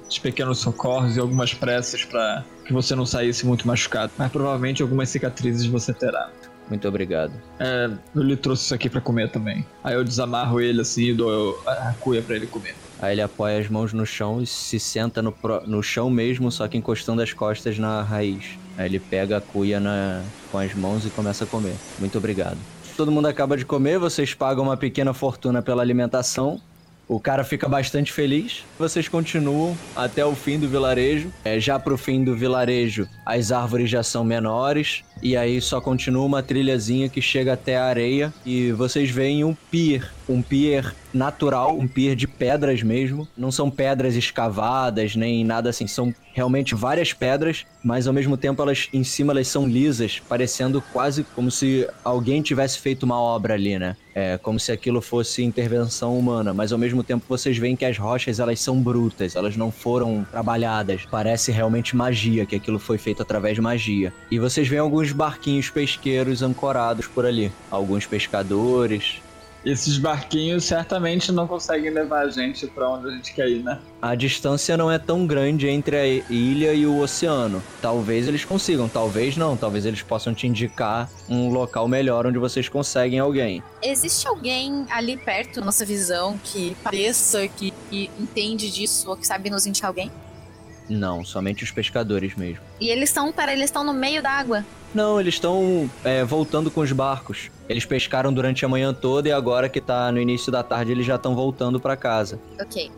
os 0.07 0.19
pequenos 0.19 0.59
socorros 0.59 1.17
e 1.17 1.19
algumas 1.19 1.53
preces 1.53 2.05
para 2.05 2.45
que 2.65 2.71
você 2.74 2.95
não 2.95 3.05
saísse 3.05 3.45
muito 3.45 3.67
machucado, 3.67 4.12
mas 4.17 4.31
provavelmente 4.31 4.81
algumas 4.81 5.09
cicatrizes 5.09 5.65
você 5.65 5.93
terá. 5.93 6.29
Muito 6.69 6.88
obrigado. 6.88 7.31
É, 7.59 7.89
eu 8.15 8.24
lhe 8.24 8.35
trouxe 8.35 8.63
isso 8.65 8.74
aqui 8.74 8.89
pra 8.89 9.00
comer 9.00 9.29
também. 9.31 9.65
Aí 9.83 9.93
eu 9.95 10.03
desamarro 10.03 10.59
ele 10.59 10.81
assim 10.81 11.05
e 11.09 11.13
dou 11.13 11.62
a 11.67 11.93
cuia 12.00 12.21
pra 12.24 12.35
ele 12.35 12.47
comer. 12.47 12.75
Aí 13.00 13.13
ele 13.13 13.21
apoia 13.21 13.59
as 13.59 13.67
mãos 13.69 13.93
no 13.93 14.05
chão 14.05 14.41
e 14.41 14.47
se 14.47 14.79
senta 14.79 15.21
no, 15.21 15.31
pro- 15.31 15.62
no 15.67 15.83
chão 15.83 16.09
mesmo, 16.09 16.51
só 16.51 16.67
que 16.67 16.77
encostando 16.77 17.21
as 17.21 17.33
costas 17.33 17.77
na 17.77 18.01
raiz. 18.01 18.57
Aí 18.77 18.85
ele 18.88 19.00
pega 19.00 19.38
a 19.38 19.41
cuia 19.41 19.79
na- 19.79 20.24
com 20.51 20.57
as 20.57 20.74
mãos 20.74 21.05
e 21.05 21.09
começa 21.12 21.43
a 21.43 21.47
comer. 21.47 21.75
Muito 22.00 22.17
obrigado. 22.17 22.57
Todo 22.95 23.11
mundo 23.11 23.27
acaba 23.27 23.57
de 23.57 23.65
comer, 23.65 23.99
vocês 23.99 24.33
pagam 24.33 24.63
uma 24.63 24.77
pequena 24.77 25.13
fortuna 25.13 25.61
pela 25.61 25.81
alimentação. 25.81 26.61
O 27.09 27.19
cara 27.19 27.43
fica 27.43 27.67
bastante 27.67 28.11
feliz. 28.11 28.63
Vocês 28.79 29.09
continuam 29.09 29.77
até 29.95 30.25
o 30.25 30.33
fim 30.33 30.57
do 30.57 30.67
vilarejo. 30.67 31.29
É, 31.43 31.59
já 31.59 31.77
pro 31.77 31.97
fim 31.97 32.23
do 32.23 32.33
vilarejo, 32.35 33.07
as 33.25 33.51
árvores 33.51 33.89
já 33.89 34.01
são 34.01 34.23
menores. 34.23 35.03
E 35.22 35.36
aí 35.36 35.60
só 35.62 35.81
continua 35.81 36.24
uma 36.24 36.43
trilhazinha 36.43 37.10
que 37.10 37.22
chega 37.22 37.53
até 37.53 37.77
a 37.77 37.86
areia. 37.86 38.34
E 38.45 38.72
vocês 38.72 39.10
veem 39.10 39.43
um 39.43 39.53
pier. 39.53 40.12
Um 40.27 40.41
pier 40.41 40.93
natural, 41.13 41.77
um 41.77 41.88
pier 41.88 42.15
de 42.15 42.27
pedras 42.27 42.84
mesmo. 42.84 43.27
Não 43.38 43.51
são 43.51 43.69
pedras 43.69 44.15
escavadas, 44.15 45.15
nem 45.15 45.43
nada 45.43 45.69
assim. 45.69 45.88
São 45.88 46.13
realmente 46.34 46.75
várias 46.75 47.13
pedras, 47.13 47.65
mas 47.81 48.07
ao 48.07 48.13
mesmo 48.13 48.36
tempo 48.36 48.62
elas 48.62 48.89
em 48.91 49.05
cima 49.05 49.31
elas 49.31 49.48
são 49.48 49.65
lisas, 49.65 50.22
parecendo 50.27 50.84
quase 50.91 51.24
como 51.34 51.50
se 51.50 51.88
alguém 52.03 52.41
tivesse 52.41 52.77
feito 52.79 53.03
uma 53.03 53.19
obra 53.19 53.53
ali, 53.53 53.79
né? 53.79 53.95
É 54.13 54.38
como 54.38 54.60
se 54.60 54.72
aquilo 54.72 55.01
fosse 55.01 55.43
intervenção 55.43 56.17
humana, 56.17 56.53
mas 56.53 56.74
ao 56.74 56.77
mesmo 56.77 57.03
tempo 57.03 57.25
vocês 57.27 57.57
veem 57.57 57.75
que 57.75 57.86
as 57.86 57.98
rochas 57.98 58.39
elas 58.39 58.60
são 58.60 58.81
brutas, 58.81 59.36
elas 59.36 59.55
não 59.55 59.72
foram 59.72 60.25
trabalhadas. 60.29 61.05
Parece 61.10 61.51
realmente 61.51 61.95
magia, 61.95 62.45
que 62.45 62.55
aquilo 62.55 62.79
foi 62.79 62.98
feito 62.98 63.22
através 63.22 63.55
de 63.55 63.62
magia. 63.62 64.13
E 64.29 64.39
vocês 64.39 64.67
veem 64.67 64.79
alguns 64.79 65.04
barquinhos 65.12 65.69
pesqueiros 65.69 66.41
ancorados 66.41 67.07
por 67.07 67.25
ali, 67.25 67.51
alguns 67.69 68.05
pescadores. 68.05 69.21
Esses 69.65 69.97
barquinhos 69.97 70.63
certamente 70.63 71.31
não 71.31 71.47
conseguem 71.47 71.89
levar 71.89 72.25
a 72.25 72.29
gente 72.29 72.67
pra 72.67 72.88
onde 72.88 73.07
a 73.07 73.12
gente 73.12 73.33
quer 73.33 73.50
ir, 73.50 73.63
né? 73.63 73.79
A 74.00 74.13
distância 74.13 74.77
não 74.77 74.91
é 74.91 75.00
tão 75.00 75.25
grande 75.25 75.67
entre 75.67 75.97
a 75.97 76.05
ilha 76.05 76.71
e 76.71 76.85
o 76.85 77.00
oceano. 77.00 77.63
Talvez 77.81 78.27
eles 78.27 78.45
consigam, 78.45 78.88
talvez 78.88 79.35
não. 79.35 79.57
Talvez 79.57 79.88
eles 79.88 80.03
possam 80.03 80.35
te 80.35 80.45
indicar 80.45 81.09
um 81.27 81.50
local 81.50 81.88
melhor 81.88 82.27
onde 82.27 82.38
vocês 82.38 82.69
conseguem 82.69 83.17
alguém. 83.17 83.63
Existe 83.81 84.27
alguém 84.27 84.85
ali 84.91 85.17
perto, 85.17 85.62
nossa 85.62 85.83
visão, 85.83 86.38
que 86.43 86.77
pareça 86.83 87.47
que, 87.47 87.74
que 87.89 88.12
entende 88.19 88.69
disso 88.69 89.09
ou 89.09 89.17
que 89.17 89.25
sabe 89.25 89.50
nos 89.50 89.65
indicar 89.65 89.88
alguém? 89.88 90.12
Não, 90.89 91.25
somente 91.25 91.63
os 91.63 91.71
pescadores 91.71 92.35
mesmo. 92.35 92.61
E 92.79 92.89
eles 92.89 93.09
estão, 93.09 93.31
para 93.31 93.53
eles 93.53 93.65
estão 93.65 93.83
no 93.83 93.93
meio 93.93 94.21
da 94.21 94.31
água. 94.31 94.65
Não, 94.93 95.19
eles 95.19 95.33
estão 95.33 95.89
é, 96.03 96.23
voltando 96.23 96.71
com 96.71 96.81
os 96.81 96.91
barcos. 96.91 97.49
Eles 97.67 97.85
pescaram 97.85 98.33
durante 98.33 98.63
a 98.63 98.69
manhã 98.69 98.93
toda 98.93 99.27
e 99.27 99.31
agora 99.31 99.67
que 99.67 99.81
tá 99.81 100.11
no 100.11 100.19
início 100.19 100.51
da 100.51 100.63
tarde 100.63 100.91
eles 100.91 101.05
já 101.05 101.15
estão 101.15 101.35
voltando 101.35 101.79
pra 101.79 101.97
casa. 101.97 102.39
Ok. 102.59 102.91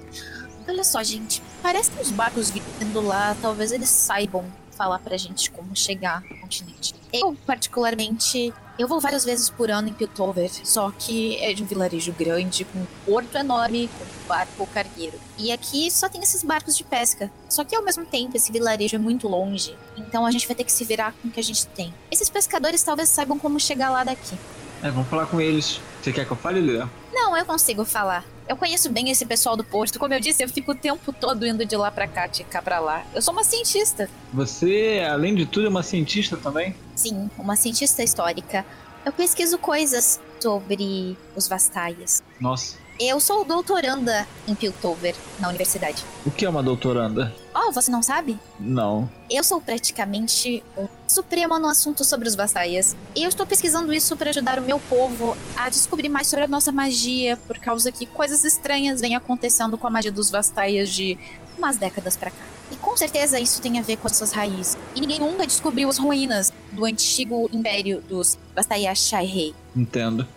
Olha 0.68 0.84
só, 0.84 1.02
gente. 1.02 1.42
Parece 1.64 1.90
que 1.92 2.02
os 2.02 2.12
barcos 2.12 2.52
vindo 2.52 3.02
lá, 3.02 3.36
talvez 3.42 3.72
eles 3.72 3.90
saibam 3.90 4.46
falar 4.78 5.00
pra 5.00 5.18
gente 5.18 5.50
como 5.50 5.76
chegar 5.76 6.22
no 6.22 6.38
continente. 6.38 6.94
Eu, 7.12 7.36
particularmente, 7.46 8.54
eu 8.78 8.88
vou 8.88 9.00
várias 9.00 9.26
vezes 9.26 9.50
por 9.50 9.72
ano 9.72 9.90
em 9.90 9.94
Piltover, 9.94 10.50
só 10.64 10.92
que 10.92 11.38
é 11.38 11.54
de 11.54 11.64
um 11.64 11.66
vilarejo 11.66 12.12
grande, 12.14 12.64
com 12.66 12.80
um 12.80 12.88
porto 13.06 13.36
enorme, 13.36 13.90
com 13.98 14.04
um 14.04 14.28
barco 14.28 14.68
cargueiro. 14.68 15.20
E 15.38 15.52
aqui 15.52 15.90
só 15.90 16.08
tem 16.08 16.22
esses 16.22 16.44
barcos 16.44 16.78
de 16.78 16.84
pesca. 16.84 17.32
Só 17.50 17.64
que 17.64 17.76
ao 17.76 17.84
mesmo 17.84 18.06
tempo, 18.06 18.38
esse 18.38 18.52
vilarejo 18.52 18.96
é 18.96 19.00
muito 19.00 19.28
longe, 19.28 19.76
então 19.98 20.26
a 20.26 20.32
gente 20.32 20.46
vai 20.48 20.56
ter 20.56 20.64
que 20.64 20.72
se 20.72 20.84
virar 20.84 21.14
com 21.22 21.28
o 21.28 21.32
que 21.32 21.40
a 21.40 21.44
gente 21.44 21.66
tem. 21.68 21.94
Esses 22.12 22.30
pescadores 22.30 22.84
talvez 22.84 23.10
saibam 23.10 23.40
como 23.40 23.60
chegar 23.60 23.90
lá 23.90 24.04
daqui. 24.04 24.38
É, 24.84 24.92
vamos 24.92 25.10
falar 25.10 25.26
com 25.26 25.42
eles. 25.42 25.82
Você 26.02 26.14
quer 26.14 26.26
que 26.26 26.32
eu 26.32 26.38
fale, 26.38 26.62
Lê? 26.62 26.86
Não, 27.12 27.36
eu 27.36 27.46
consigo 27.46 27.84
falar. 27.84 28.24
Eu 28.48 28.56
conheço 28.56 28.90
bem 28.90 29.10
esse 29.10 29.26
pessoal 29.26 29.58
do 29.58 29.64
posto. 29.64 30.00
Como 30.00 30.14
eu 30.14 30.20
disse, 30.20 30.44
eu 30.44 30.48
fico 30.48 30.72
o 30.72 30.76
tempo 30.76 31.12
todo 31.12 31.46
indo 31.46 31.66
de 31.66 31.76
lá 31.76 31.92
pra 31.92 32.08
cá, 32.08 32.28
de 32.28 32.44
cá 32.46 32.62
pra 32.62 32.80
lá. 32.80 33.06
Eu 33.14 33.22
sou 33.22 33.34
uma 33.34 33.44
cientista. 33.44 34.10
Você, 34.34 35.06
além 35.10 35.36
de 35.36 35.46
tudo, 35.46 35.68
é 35.68 35.70
uma 35.70 35.84
cientista 35.84 36.38
também? 36.38 36.74
Sim, 36.96 37.30
uma 37.38 37.56
cientista 37.56 38.02
histórica. 38.02 38.66
Eu 39.06 39.12
pesquiso 39.12 39.58
coisas 39.58 40.20
sobre 40.40 41.18
os 41.36 41.48
Vastaias. 41.48 42.24
Nossa. 42.40 42.78
Eu 43.00 43.20
sou 43.20 43.46
doutoranda 43.46 44.28
em 44.48 44.56
Piltover, 44.56 45.16
na 45.40 45.50
universidade. 45.50 46.04
O 46.26 46.32
que 46.32 46.44
é 46.44 46.50
uma 46.50 46.64
doutoranda? 46.64 47.32
Oh, 47.54 47.72
você 47.72 47.92
não 47.92 48.02
sabe? 48.02 48.40
Não. 48.60 49.08
Eu 49.30 49.44
sou 49.44 49.62
praticamente 49.62 50.64
um 50.76 50.88
suprema 51.08 51.60
no 51.60 51.68
assunto 51.68 52.04
sobre 52.04 52.28
os 52.28 52.34
Vastaias. 52.34 52.96
E 53.16 53.22
eu 53.22 53.30
estou 53.30 53.46
pesquisando 53.46 53.94
isso 53.94 54.18
para 54.18 54.32
ajudar 54.32 54.58
o 54.58 54.64
meu 54.64 54.80
povo 54.80 55.38
a 55.56 55.70
descobrir 55.70 56.10
mais 56.10 56.26
sobre 56.26 56.46
a 56.46 56.48
nossa 56.48 56.72
magia, 56.72 57.38
por 57.46 57.60
causa 57.60 57.92
que 57.92 58.08
coisas 58.08 58.44
estranhas 58.44 59.00
vêm 59.00 59.16
acontecendo 59.16 59.78
com 59.78 59.86
a 59.86 59.92
magia 59.92 60.12
dos 60.12 60.32
Vastaias 60.32 60.90
de 60.90 61.20
umas 61.56 61.78
décadas 61.78 62.18
pra 62.18 62.32
cá. 62.32 62.46
E 62.72 62.76
com 62.78 62.98
certeza 62.98 63.40
isso 63.40 63.62
tem 63.62 63.78
a 63.78 63.84
ver 63.84 63.98
com 63.98 64.08
as 64.08 64.16
suas 64.16 64.32
raízes. 64.32 64.76
E 64.96 65.02
ninguém 65.02 65.20
nunca 65.20 65.46
descobriu 65.46 65.88
as 65.88 66.00
ruínas 66.00 66.52
do 66.72 66.84
antigo 66.84 67.48
império 67.54 68.02
dos 68.10 68.40
Vastaia 68.56 68.94
Shai-Rei. 68.96 69.54
Entendo. 69.76 70.28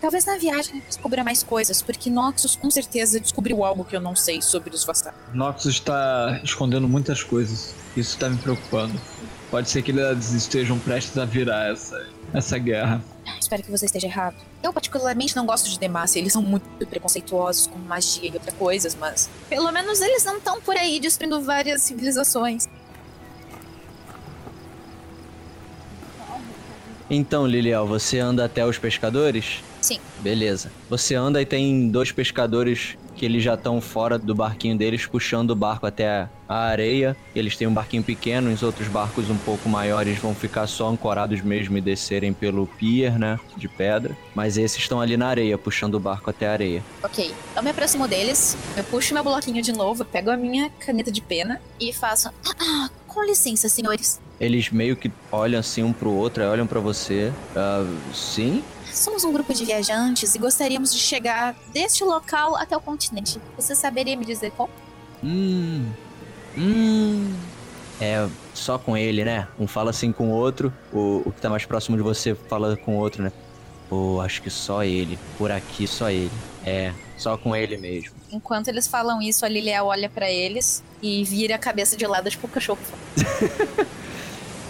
Talvez 0.00 0.24
na 0.24 0.38
viagem 0.38 0.82
descubra 0.86 1.22
mais 1.22 1.42
coisas, 1.42 1.82
porque 1.82 2.08
Noxus 2.08 2.56
com 2.56 2.70
certeza 2.70 3.20
descobriu 3.20 3.62
algo 3.62 3.84
que 3.84 3.94
eu 3.94 4.00
não 4.00 4.16
sei 4.16 4.40
sobre 4.40 4.74
os 4.74 4.82
Vastaias. 4.82 5.18
Noxus 5.34 5.74
está 5.74 6.40
escondendo 6.42 6.88
muitas 6.88 7.22
coisas. 7.22 7.74
Isso 7.94 8.14
está 8.14 8.30
me 8.30 8.38
preocupando. 8.38 8.98
Pode 9.50 9.68
ser 9.68 9.82
que 9.82 9.90
eles 9.90 10.32
estejam 10.32 10.78
prestes 10.78 11.18
a 11.18 11.26
virar 11.26 11.70
essa, 11.70 12.08
essa 12.32 12.56
guerra. 12.56 13.02
Espero 13.38 13.62
que 13.62 13.70
você 13.70 13.84
esteja 13.84 14.06
errado. 14.06 14.36
Eu 14.62 14.72
particularmente 14.72 15.36
não 15.36 15.44
gosto 15.44 15.68
de 15.68 15.78
Demacia, 15.78 16.20
eles 16.20 16.32
são 16.32 16.40
muito 16.40 16.64
preconceituosos 16.86 17.66
com 17.66 17.78
magia 17.78 18.30
e 18.30 18.32
outras 18.32 18.54
coisas, 18.54 18.94
mas 18.94 19.28
pelo 19.48 19.70
menos 19.70 20.00
eles 20.00 20.24
não 20.24 20.38
estão 20.38 20.60
por 20.62 20.76
aí 20.76 20.98
destruindo 20.98 21.42
várias 21.42 21.82
civilizações. 21.82 22.68
Então, 27.10 27.46
Liliel, 27.46 27.86
você 27.86 28.20
anda 28.20 28.44
até 28.44 28.64
os 28.64 28.78
pescadores? 28.78 29.62
Sim. 29.80 29.98
Beleza. 30.20 30.70
Você 30.88 31.14
anda 31.14 31.40
e 31.40 31.46
tem 31.46 31.88
dois 31.88 32.12
pescadores 32.12 32.96
que 33.16 33.24
eles 33.26 33.42
já 33.42 33.52
estão 33.54 33.82
fora 33.82 34.18
do 34.18 34.34
barquinho 34.34 34.78
deles, 34.78 35.04
puxando 35.04 35.50
o 35.50 35.54
barco 35.54 35.84
até 35.86 36.26
a 36.48 36.56
areia. 36.56 37.14
Eles 37.34 37.54
têm 37.54 37.66
um 37.66 37.72
barquinho 37.74 38.02
pequeno, 38.02 38.50
os 38.50 38.62
outros 38.62 38.88
barcos 38.88 39.28
um 39.28 39.36
pouco 39.36 39.68
maiores 39.68 40.18
vão 40.18 40.34
ficar 40.34 40.66
só 40.66 40.88
ancorados 40.88 41.42
mesmo 41.42 41.76
e 41.76 41.82
descerem 41.82 42.32
pelo 42.32 42.66
pier, 42.66 43.18
né, 43.18 43.38
de 43.58 43.68
pedra. 43.68 44.16
Mas 44.34 44.56
esses 44.56 44.78
estão 44.78 45.02
ali 45.02 45.18
na 45.18 45.26
areia, 45.28 45.58
puxando 45.58 45.96
o 45.96 46.00
barco 46.00 46.30
até 46.30 46.48
a 46.48 46.52
areia. 46.52 46.82
Ok, 47.02 47.34
eu 47.54 47.62
me 47.62 47.70
aproximo 47.70 48.08
deles, 48.08 48.56
eu 48.74 48.84
puxo 48.84 49.12
meu 49.12 49.22
bloquinho 49.22 49.60
de 49.62 49.72
novo, 49.72 50.02
pego 50.02 50.30
a 50.30 50.36
minha 50.36 50.70
caneta 50.78 51.12
de 51.12 51.20
pena 51.20 51.60
e 51.78 51.92
faço. 51.92 52.30
"Ah, 52.58 52.88
Com 53.06 53.24
licença, 53.24 53.68
senhores. 53.68 54.20
Eles 54.40 54.70
meio 54.70 54.94
que 54.94 55.10
olham 55.32 55.58
assim 55.58 55.82
um 55.82 55.92
pro 55.92 56.12
outro, 56.12 56.44
olham 56.44 56.64
pra 56.64 56.78
você. 56.78 57.32
Ah, 57.56 57.84
sim? 58.14 58.62
Somos 58.92 59.24
um 59.24 59.32
grupo 59.32 59.54
de 59.54 59.64
viajantes 59.64 60.34
e 60.34 60.38
gostaríamos 60.38 60.92
de 60.92 60.98
chegar 60.98 61.54
deste 61.72 62.04
local 62.04 62.56
até 62.56 62.76
o 62.76 62.80
continente. 62.80 63.40
Você 63.56 63.74
saberia 63.74 64.16
me 64.16 64.24
dizer 64.24 64.52
como? 64.56 64.70
Hum. 65.22 65.86
Hum. 66.56 67.34
É 68.00 68.26
só 68.54 68.78
com 68.78 68.96
ele, 68.96 69.24
né? 69.24 69.46
Um 69.58 69.66
fala 69.66 69.90
assim 69.90 70.10
com 70.10 70.30
o 70.30 70.32
outro, 70.32 70.72
o, 70.92 71.22
o 71.24 71.32
que 71.32 71.40
tá 71.40 71.48
mais 71.50 71.64
próximo 71.64 71.96
de 71.96 72.02
você 72.02 72.34
fala 72.34 72.76
com 72.76 72.96
o 72.96 72.98
outro, 72.98 73.22
né? 73.22 73.32
Pô, 73.88 74.20
acho 74.20 74.40
que 74.40 74.48
só 74.48 74.82
ele. 74.82 75.18
Por 75.36 75.50
aqui, 75.50 75.86
só 75.86 76.10
ele. 76.10 76.30
É, 76.64 76.92
só 77.16 77.36
com 77.36 77.54
ele 77.54 77.76
mesmo. 77.76 78.12
Enquanto 78.30 78.68
eles 78.68 78.86
falam 78.86 79.20
isso, 79.20 79.44
a 79.44 79.48
Liliel 79.48 79.86
olha 79.86 80.08
pra 80.08 80.30
eles 80.30 80.82
e 81.02 81.24
vira 81.24 81.56
a 81.56 81.58
cabeça 81.58 81.96
de 81.96 82.06
lado, 82.06 82.30
tipo 82.30 82.46
o 82.46 82.50
cachorro. 82.50 82.78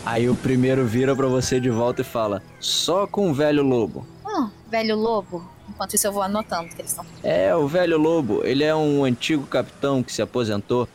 Aí 0.04 0.28
o 0.28 0.35
primeiro 0.35 0.87
vira 0.87 1.14
pra 1.14 1.26
você 1.26 1.61
de 1.61 1.71
volta 1.71 2.02
e 2.02 2.04
fala: 2.04 2.42
Só 2.59 3.07
com 3.07 3.30
o 3.30 3.35
velho 3.35 3.62
lobo. 3.62 4.07
Oh, 4.25 4.47
velho 4.71 4.97
lobo. 4.97 5.49
Enquanto 5.69 5.95
isso, 5.95 6.07
eu 6.07 6.12
vou 6.12 6.23
anotando 6.23 6.69
que 6.69 6.80
eles 6.80 6.90
estão. 6.90 7.04
É, 7.23 7.54
o 7.54 7.66
velho 7.69 7.97
lobo, 7.99 8.40
ele 8.45 8.64
é 8.64 8.75
um 8.75 9.04
antigo 9.04 9.47
capitão 9.47 10.02
que 10.02 10.12
se 10.12 10.23
aposentou. 10.23 10.88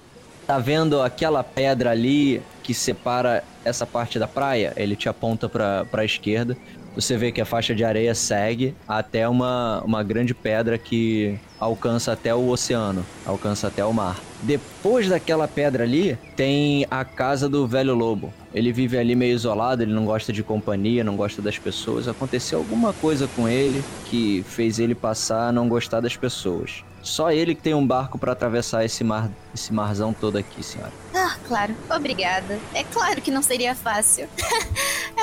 Tá 0.45 0.59
vendo 0.59 1.01
aquela 1.01 1.43
pedra 1.43 1.91
ali 1.91 2.41
que 2.62 2.74
separa 2.74 3.43
essa 3.63 3.85
parte 3.85 4.19
da 4.19 4.27
praia? 4.27 4.74
Ele 4.75 4.95
te 4.95 5.09
aponta 5.09 5.50
pra, 5.50 5.85
pra 5.85 6.05
esquerda. 6.05 6.55
Você 6.95 7.17
vê 7.17 7.31
que 7.31 7.41
a 7.41 7.45
faixa 7.45 7.75
de 7.75 7.83
areia 7.83 8.15
segue 8.15 8.75
até 8.88 9.27
uma, 9.27 9.81
uma 9.83 10.01
grande 10.01 10.33
pedra 10.33 10.77
que 10.77 11.38
alcança 11.59 12.13
até 12.13 12.33
o 12.33 12.47
oceano, 12.47 13.05
alcança 13.25 13.67
até 13.67 13.83
o 13.83 13.91
mar. 13.91 14.17
Depois 14.45 15.09
daquela 15.09 15.47
pedra 15.47 15.83
ali, 15.83 16.15
tem 16.35 16.85
a 16.91 17.03
casa 17.03 17.49
do 17.49 17.65
velho 17.65 17.95
lobo. 17.95 18.31
Ele 18.53 18.71
vive 18.71 18.95
ali 18.95 19.15
meio 19.15 19.33
isolado, 19.33 19.81
ele 19.81 19.91
não 19.91 20.05
gosta 20.05 20.31
de 20.31 20.43
companhia, 20.43 21.03
não 21.03 21.15
gosta 21.15 21.41
das 21.41 21.57
pessoas. 21.57 22.07
Aconteceu 22.07 22.59
alguma 22.59 22.93
coisa 22.93 23.27
com 23.35 23.49
ele 23.49 23.83
que 24.05 24.45
fez 24.47 24.77
ele 24.77 24.93
passar 24.93 25.49
a 25.49 25.51
não 25.51 25.67
gostar 25.67 25.99
das 25.99 26.15
pessoas. 26.15 26.83
Só 27.01 27.31
ele 27.31 27.55
que 27.55 27.61
tem 27.61 27.73
um 27.73 27.85
barco 27.85 28.19
para 28.19 28.33
atravessar 28.33 28.85
esse 28.85 29.03
mar, 29.03 29.31
esse 29.53 29.73
marzão 29.73 30.13
todo 30.13 30.37
aqui, 30.37 30.61
senhora. 30.63 30.91
Ah, 31.13 31.35
claro. 31.47 31.75
Obrigada. 31.89 32.59
É 32.73 32.83
claro 32.83 33.21
que 33.21 33.31
não 33.31 33.41
seria 33.41 33.73
fácil. 33.73 34.27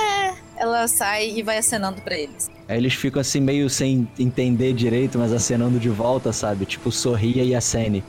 Ela 0.63 0.87
sai 0.87 1.29
e 1.31 1.43
vai 1.43 1.59
acenando 1.59 2.01
pra 2.03 2.17
eles. 2.17 2.49
Aí 2.69 2.79
eles 2.79 2.95
ficam 2.95 3.21
assim 3.21 3.41
meio 3.41 3.69
sem 3.69 4.09
entender 4.17 4.73
direito, 4.73 5.19
mas 5.19 5.33
acenando 5.33 5.81
de 5.81 5.89
volta, 5.89 6.33
sabe? 6.33 6.65
Tipo, 6.65 6.93
sorria 6.93 7.43
e 7.43 7.53
acene. 7.53 8.05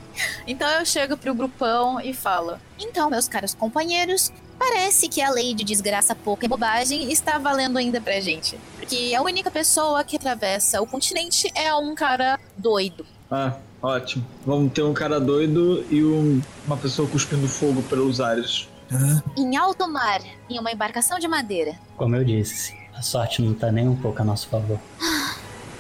Então 0.46 0.70
eu 0.70 0.86
chego 0.86 1.18
pro 1.18 1.34
grupão 1.34 2.00
e 2.00 2.14
falo: 2.14 2.58
Então, 2.80 3.10
meus 3.10 3.28
caros 3.28 3.56
companheiros, 3.56 4.32
parece 4.60 5.08
que 5.10 5.20
a 5.20 5.32
lei 5.32 5.56
de 5.56 5.64
desgraça 5.64 6.14
pouca 6.14 6.46
e 6.46 6.48
bobagem 6.48 7.12
está 7.12 7.40
valendo 7.40 7.78
ainda 7.78 8.00
pra 8.00 8.20
gente. 8.20 8.56
Porque 8.78 9.16
a 9.18 9.22
única 9.24 9.50
pessoa 9.50 10.04
que 10.04 10.16
atravessa 10.18 10.80
o 10.80 10.86
continente 10.86 11.52
é 11.56 11.74
um 11.74 11.96
cara 11.96 12.40
doido. 12.56 13.04
Ah, 13.32 13.54
ótimo. 13.82 14.24
Vamos 14.46 14.72
ter 14.74 14.84
um 14.84 14.94
cara 14.94 15.20
doido 15.20 15.84
e 15.90 16.04
um- 16.04 16.40
uma 16.68 16.78
pessoa 16.78 17.08
cuspindo 17.10 17.48
fogo 17.48 17.82
pelos 17.82 18.22
ares. 18.22 18.68
Hã? 18.94 19.24
Em 19.36 19.58
alto 19.58 19.88
mar, 19.90 20.22
em 20.50 20.60
uma 20.60 20.72
embarcação 20.72 21.18
de 21.18 21.28
madeira. 21.28 21.74
Como 21.98 22.16
eu 22.16 22.24
disse, 22.24 22.78
a 22.96 23.02
sorte 23.02 23.42
não 23.42 23.54
tá 23.54 23.72
nem 23.72 23.88
um 23.88 23.96
pouco 23.96 24.22
a 24.22 24.26
nosso 24.26 24.48
favor. 24.48 24.80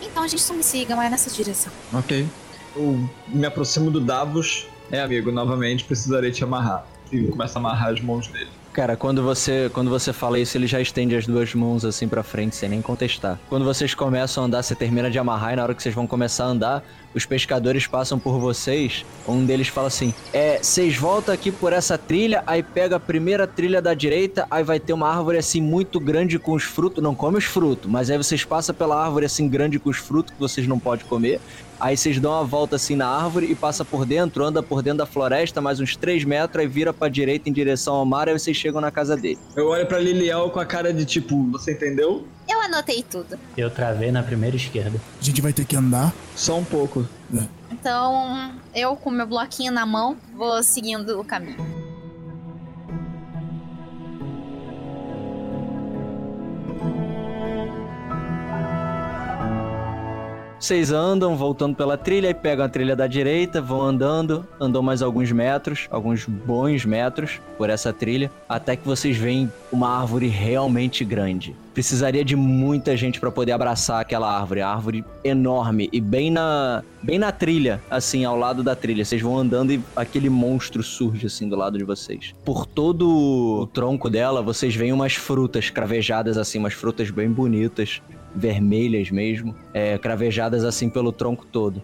Então 0.01 0.23
a 0.23 0.27
gente 0.27 0.41
só 0.41 0.53
me 0.53 0.63
siga, 0.63 0.95
mas 0.95 1.11
nessa 1.11 1.29
direção. 1.29 1.71
Ok. 1.93 2.27
Eu 2.75 3.09
me 3.27 3.45
aproximo 3.45 3.91
do 3.91 3.99
Davos. 3.99 4.67
É, 4.91 5.01
amigo, 5.01 5.31
novamente 5.31 5.83
precisarei 5.83 6.31
te 6.31 6.43
amarrar. 6.43 6.85
E 7.11 7.27
começa 7.27 7.57
a 7.57 7.59
amarrar 7.59 7.89
as 7.89 8.01
mãos 8.01 8.27
dele. 8.27 8.49
Cara, 8.73 8.97
quando 8.97 9.21
você, 9.21 9.69
quando 9.71 9.91
você 9.91 10.11
fala 10.11 10.39
isso, 10.39 10.57
ele 10.57 10.65
já 10.65 10.81
estende 10.81 11.15
as 11.15 11.27
duas 11.27 11.53
mãos 11.53 11.85
assim 11.85 12.07
pra 12.07 12.23
frente, 12.23 12.55
sem 12.55 12.67
nem 12.67 12.81
contestar. 12.81 13.39
Quando 13.47 13.63
vocês 13.63 13.93
começam 13.93 14.43
a 14.43 14.47
andar, 14.47 14.63
você 14.63 14.73
termina 14.73 15.11
de 15.11 15.19
amarrar 15.19 15.53
e 15.53 15.55
na 15.55 15.61
hora 15.61 15.75
que 15.75 15.83
vocês 15.83 15.93
vão 15.93 16.07
começar 16.07 16.45
a 16.45 16.47
andar, 16.47 16.83
os 17.13 17.23
pescadores 17.23 17.85
passam 17.85 18.17
por 18.17 18.39
vocês. 18.39 19.05
Um 19.27 19.45
deles 19.45 19.67
fala 19.67 19.89
assim: 19.89 20.11
É, 20.33 20.57
vocês 20.57 20.97
voltam 20.97 21.31
aqui 21.31 21.51
por 21.51 21.71
essa 21.71 21.99
trilha, 21.99 22.43
aí 22.47 22.63
pega 22.63 22.95
a 22.95 22.99
primeira 22.99 23.45
trilha 23.45 23.79
da 23.79 23.93
direita, 23.93 24.47
aí 24.49 24.63
vai 24.63 24.79
ter 24.79 24.93
uma 24.93 25.07
árvore 25.07 25.37
assim 25.37 25.61
muito 25.61 25.99
grande 25.99 26.39
com 26.39 26.53
os 26.53 26.63
frutos. 26.63 27.03
Não 27.03 27.13
come 27.13 27.37
os 27.37 27.45
frutos, 27.45 27.89
mas 27.89 28.09
aí 28.09 28.17
vocês 28.17 28.43
passam 28.43 28.73
pela 28.73 28.99
árvore 28.99 29.27
assim 29.27 29.47
grande 29.47 29.77
com 29.77 29.91
os 29.91 29.97
frutos 29.97 30.33
que 30.33 30.39
vocês 30.39 30.67
não 30.67 30.79
podem 30.79 31.05
comer. 31.05 31.39
Aí 31.79 31.97
vocês 31.97 32.19
dão 32.19 32.31
uma 32.31 32.43
volta 32.43 32.75
assim 32.75 32.95
na 32.95 33.07
árvore 33.07 33.51
e 33.51 33.55
passa 33.55 33.83
por 33.83 34.05
dentro, 34.05 34.43
anda 34.43 34.63
por 34.63 34.81
dentro 34.81 34.99
da 34.99 35.05
floresta, 35.05 35.61
mais 35.61 35.79
uns 35.79 35.95
3 35.95 36.23
metros, 36.23 36.61
aí 36.61 36.67
vira 36.67 36.93
pra 36.93 37.09
direita 37.09 37.49
em 37.49 37.53
direção 37.53 37.95
ao 37.95 38.05
mar, 38.05 38.29
aí 38.29 38.37
vocês 38.37 38.55
chegam 38.55 38.79
na 38.79 38.91
casa 38.91 39.15
dele. 39.17 39.39
Eu 39.55 39.67
olho 39.67 39.85
pra 39.85 39.99
Liliel 39.99 40.49
com 40.49 40.59
a 40.59 40.65
cara 40.65 40.93
de 40.93 41.05
tipo, 41.05 41.51
você 41.51 41.73
entendeu? 41.73 42.27
Eu 42.47 42.61
anotei 42.61 43.03
tudo. 43.03 43.37
Eu 43.57 43.69
travei 43.69 44.11
na 44.11 44.23
primeira 44.23 44.55
esquerda. 44.55 44.99
A 45.19 45.23
gente 45.23 45.41
vai 45.41 45.53
ter 45.53 45.65
que 45.65 45.75
andar. 45.75 46.13
Só 46.35 46.57
um 46.57 46.63
pouco. 46.63 47.07
Então, 47.71 48.53
eu 48.75 48.95
com 48.95 49.09
meu 49.09 49.25
bloquinho 49.25 49.71
na 49.71 49.85
mão, 49.85 50.17
vou 50.35 50.61
seguindo 50.61 51.19
o 51.19 51.23
caminho. 51.23 51.82
Vocês 60.63 60.93
andam, 60.93 61.35
voltando 61.35 61.75
pela 61.75 61.97
trilha, 61.97 62.29
e 62.29 62.33
pegam 62.33 62.63
a 62.63 62.69
trilha 62.69 62.95
da 62.95 63.05
direita, 63.05 63.61
vão 63.61 63.81
andando, 63.81 64.47
andam 64.57 64.81
mais 64.81 65.01
alguns 65.01 65.29
metros, 65.29 65.89
alguns 65.91 66.25
bons 66.25 66.85
metros 66.85 67.41
por 67.57 67.69
essa 67.69 67.91
trilha, 67.91 68.31
até 68.47 68.77
que 68.77 68.87
vocês 68.87 69.17
veem 69.17 69.51
uma 69.73 69.89
árvore 69.89 70.27
realmente 70.27 71.03
grande. 71.03 71.53
Precisaria 71.73 72.23
de 72.23 72.37
muita 72.37 72.95
gente 72.95 73.19
para 73.19 73.29
poder 73.29 73.51
abraçar 73.51 73.99
aquela 73.99 74.31
árvore, 74.33 74.61
a 74.61 74.69
árvore 74.69 75.03
enorme 75.21 75.89
e 75.91 75.99
bem 75.99 76.31
na, 76.31 76.81
bem 77.01 77.19
na 77.19 77.33
trilha, 77.33 77.81
assim, 77.91 78.23
ao 78.23 78.37
lado 78.37 78.63
da 78.63 78.73
trilha. 78.73 79.03
Vocês 79.03 79.21
vão 79.21 79.37
andando 79.37 79.73
e 79.73 79.81
aquele 79.97 80.29
monstro 80.29 80.81
surge 80.81 81.25
assim 81.25 81.49
do 81.49 81.57
lado 81.57 81.77
de 81.77 81.83
vocês. 81.83 82.33
Por 82.45 82.65
todo 82.65 83.63
o 83.63 83.67
tronco 83.67 84.09
dela, 84.09 84.41
vocês 84.41 84.73
veem 84.73 84.93
umas 84.93 85.15
frutas 85.15 85.69
cravejadas 85.69 86.37
assim, 86.37 86.57
umas 86.57 86.73
frutas 86.73 87.09
bem 87.09 87.29
bonitas, 87.29 88.01
vermelhas 88.35 89.09
mesmo, 89.11 89.55
é, 89.73 89.97
cravejadas 89.97 90.63
assim 90.63 90.89
pelo 90.89 91.11
tronco 91.11 91.45
todo. 91.45 91.81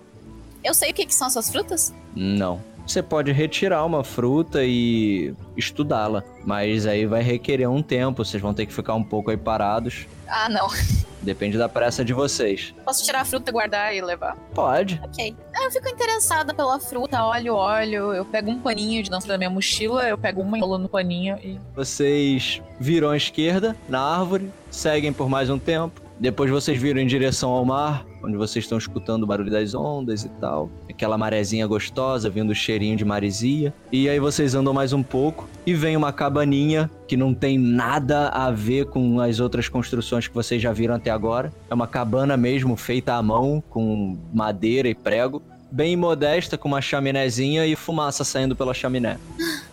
Eu 0.63 0.73
sei 0.73 0.91
o 0.91 0.93
que, 0.93 1.05
que 1.05 1.15
são 1.15 1.27
essas 1.27 1.49
frutas? 1.49 1.93
Não. 2.15 2.61
Você 2.85 3.03
pode 3.03 3.31
retirar 3.31 3.85
uma 3.85 4.03
fruta 4.03 4.63
e 4.63 5.33
estudá-la, 5.55 6.23
mas 6.43 6.88
aí 6.88 7.05
vai 7.05 7.21
requerer 7.21 7.69
um 7.69 7.83
tempo, 7.83 8.25
vocês 8.25 8.41
vão 8.41 8.51
ter 8.51 8.65
que 8.65 8.73
ficar 8.73 8.95
um 8.95 9.03
pouco 9.03 9.29
aí 9.29 9.38
parados. 9.38 10.07
Ah, 10.27 10.49
não. 10.49 10.67
Depende 11.21 11.55
da 11.57 11.69
pressa 11.69 12.03
de 12.03 12.13
vocês. 12.13 12.73
Posso 12.83 13.05
tirar 13.05 13.21
a 13.21 13.25
fruta, 13.25 13.51
guardar 13.51 13.93
e 13.95 14.01
levar? 14.01 14.35
Pode. 14.55 14.99
Ok. 15.03 15.35
Ah, 15.53 15.65
Eu 15.65 15.71
fico 15.71 15.88
interessada 15.88 16.51
pela 16.53 16.79
fruta, 16.79 17.23
olho, 17.25 17.53
olho. 17.53 18.13
Eu 18.13 18.25
pego 18.25 18.49
um 18.49 18.59
paninho 18.59 19.03
de 19.03 19.09
dentro 19.12 19.27
da 19.27 19.38
minha 19.38 19.49
mochila, 19.51 20.07
eu 20.09 20.17
pego 20.17 20.41
uma 20.41 20.57
enrolo 20.57 20.79
no 20.79 20.89
paninho 20.89 21.38
e. 21.43 21.59
Vocês 21.75 22.59
viram 22.79 23.09
à 23.09 23.17
esquerda, 23.17 23.75
na 23.88 24.01
árvore, 24.01 24.49
seguem 24.71 25.13
por 25.13 25.29
mais 25.29 25.49
um 25.49 25.59
tempo. 25.59 26.01
Depois 26.19 26.51
vocês 26.51 26.77
viram 26.77 26.99
em 26.99 27.08
direção 27.08 27.49
ao 27.51 27.63
mar, 27.63 28.05
onde 28.21 28.36
vocês 28.36 28.65
estão 28.65 28.77
escutando 28.77 29.23
o 29.23 29.25
barulho 29.25 29.49
das 29.49 29.73
ondas 29.73 30.25
e 30.25 30.29
tal. 30.29 30.69
Aquela 30.89 31.17
marezinha 31.17 31.65
gostosa, 31.65 32.29
vindo 32.29 32.49
o 32.49 32.55
cheirinho 32.55 32.97
de 32.97 33.05
maresia. 33.05 33.73
E 33.89 34.10
aí 34.10 34.19
vocês 34.19 34.53
andam 34.53 34.73
mais 34.73 34.91
um 34.91 35.01
pouco 35.01 35.47
e 35.65 35.73
vem 35.73 35.95
uma 35.95 36.12
cabaninha 36.12 36.91
que 37.08 37.15
não 37.15 37.34
tem 37.34 37.58
nada 37.58 38.27
a 38.27 38.51
ver 38.51 38.88
com 38.88 39.21
as 39.21 39.39
outras 39.39 39.69
construções 39.69 40.27
que 40.27 40.36
vocês 40.36 40.62
já 40.62 40.73
viram 40.73 40.95
até 40.95 41.10
agora. 41.10 41.53
É 41.69 41.73
uma 41.73 41.88
cabana 41.88 42.36
mesmo, 42.36 42.75
feita 42.75 43.13
à 43.13 43.23
mão, 43.23 43.63
com 43.69 44.17
madeira 44.34 44.89
e 44.89 44.95
prego. 44.95 45.41
Bem 45.71 45.95
modesta, 45.95 46.58
com 46.58 46.67
uma 46.67 46.82
chaminézinha 46.82 47.65
e 47.65 47.77
fumaça 47.77 48.25
saindo 48.25 48.58
pela 48.58 48.73
chaminé. 48.73 49.17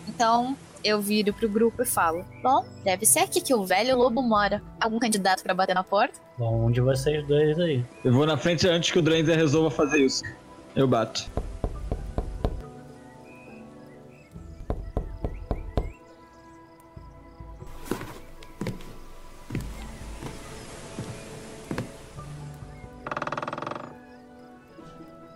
Então, 0.08 0.56
eu 0.86 1.00
viro 1.00 1.32
pro 1.32 1.48
grupo 1.48 1.82
e 1.82 1.86
falo: 1.86 2.24
Bom, 2.42 2.64
deve 2.84 3.04
ser 3.04 3.20
aqui 3.20 3.40
que 3.40 3.52
o 3.52 3.64
velho 3.64 3.96
lobo 3.96 4.22
mora. 4.22 4.62
Algum 4.80 4.98
candidato 4.98 5.42
pra 5.42 5.52
bater 5.52 5.74
na 5.74 5.82
porta? 5.82 6.18
Bom, 6.38 6.66
um 6.66 6.70
de 6.70 6.80
vocês 6.80 7.26
dois 7.26 7.58
aí. 7.58 7.84
Eu 8.04 8.12
vou 8.12 8.26
na 8.26 8.36
frente 8.36 8.68
antes 8.68 8.90
que 8.90 8.98
o 8.98 9.02
Dranzer 9.02 9.36
resolva 9.36 9.70
fazer 9.70 9.98
isso. 9.98 10.22
Eu 10.74 10.86
bato. 10.86 11.28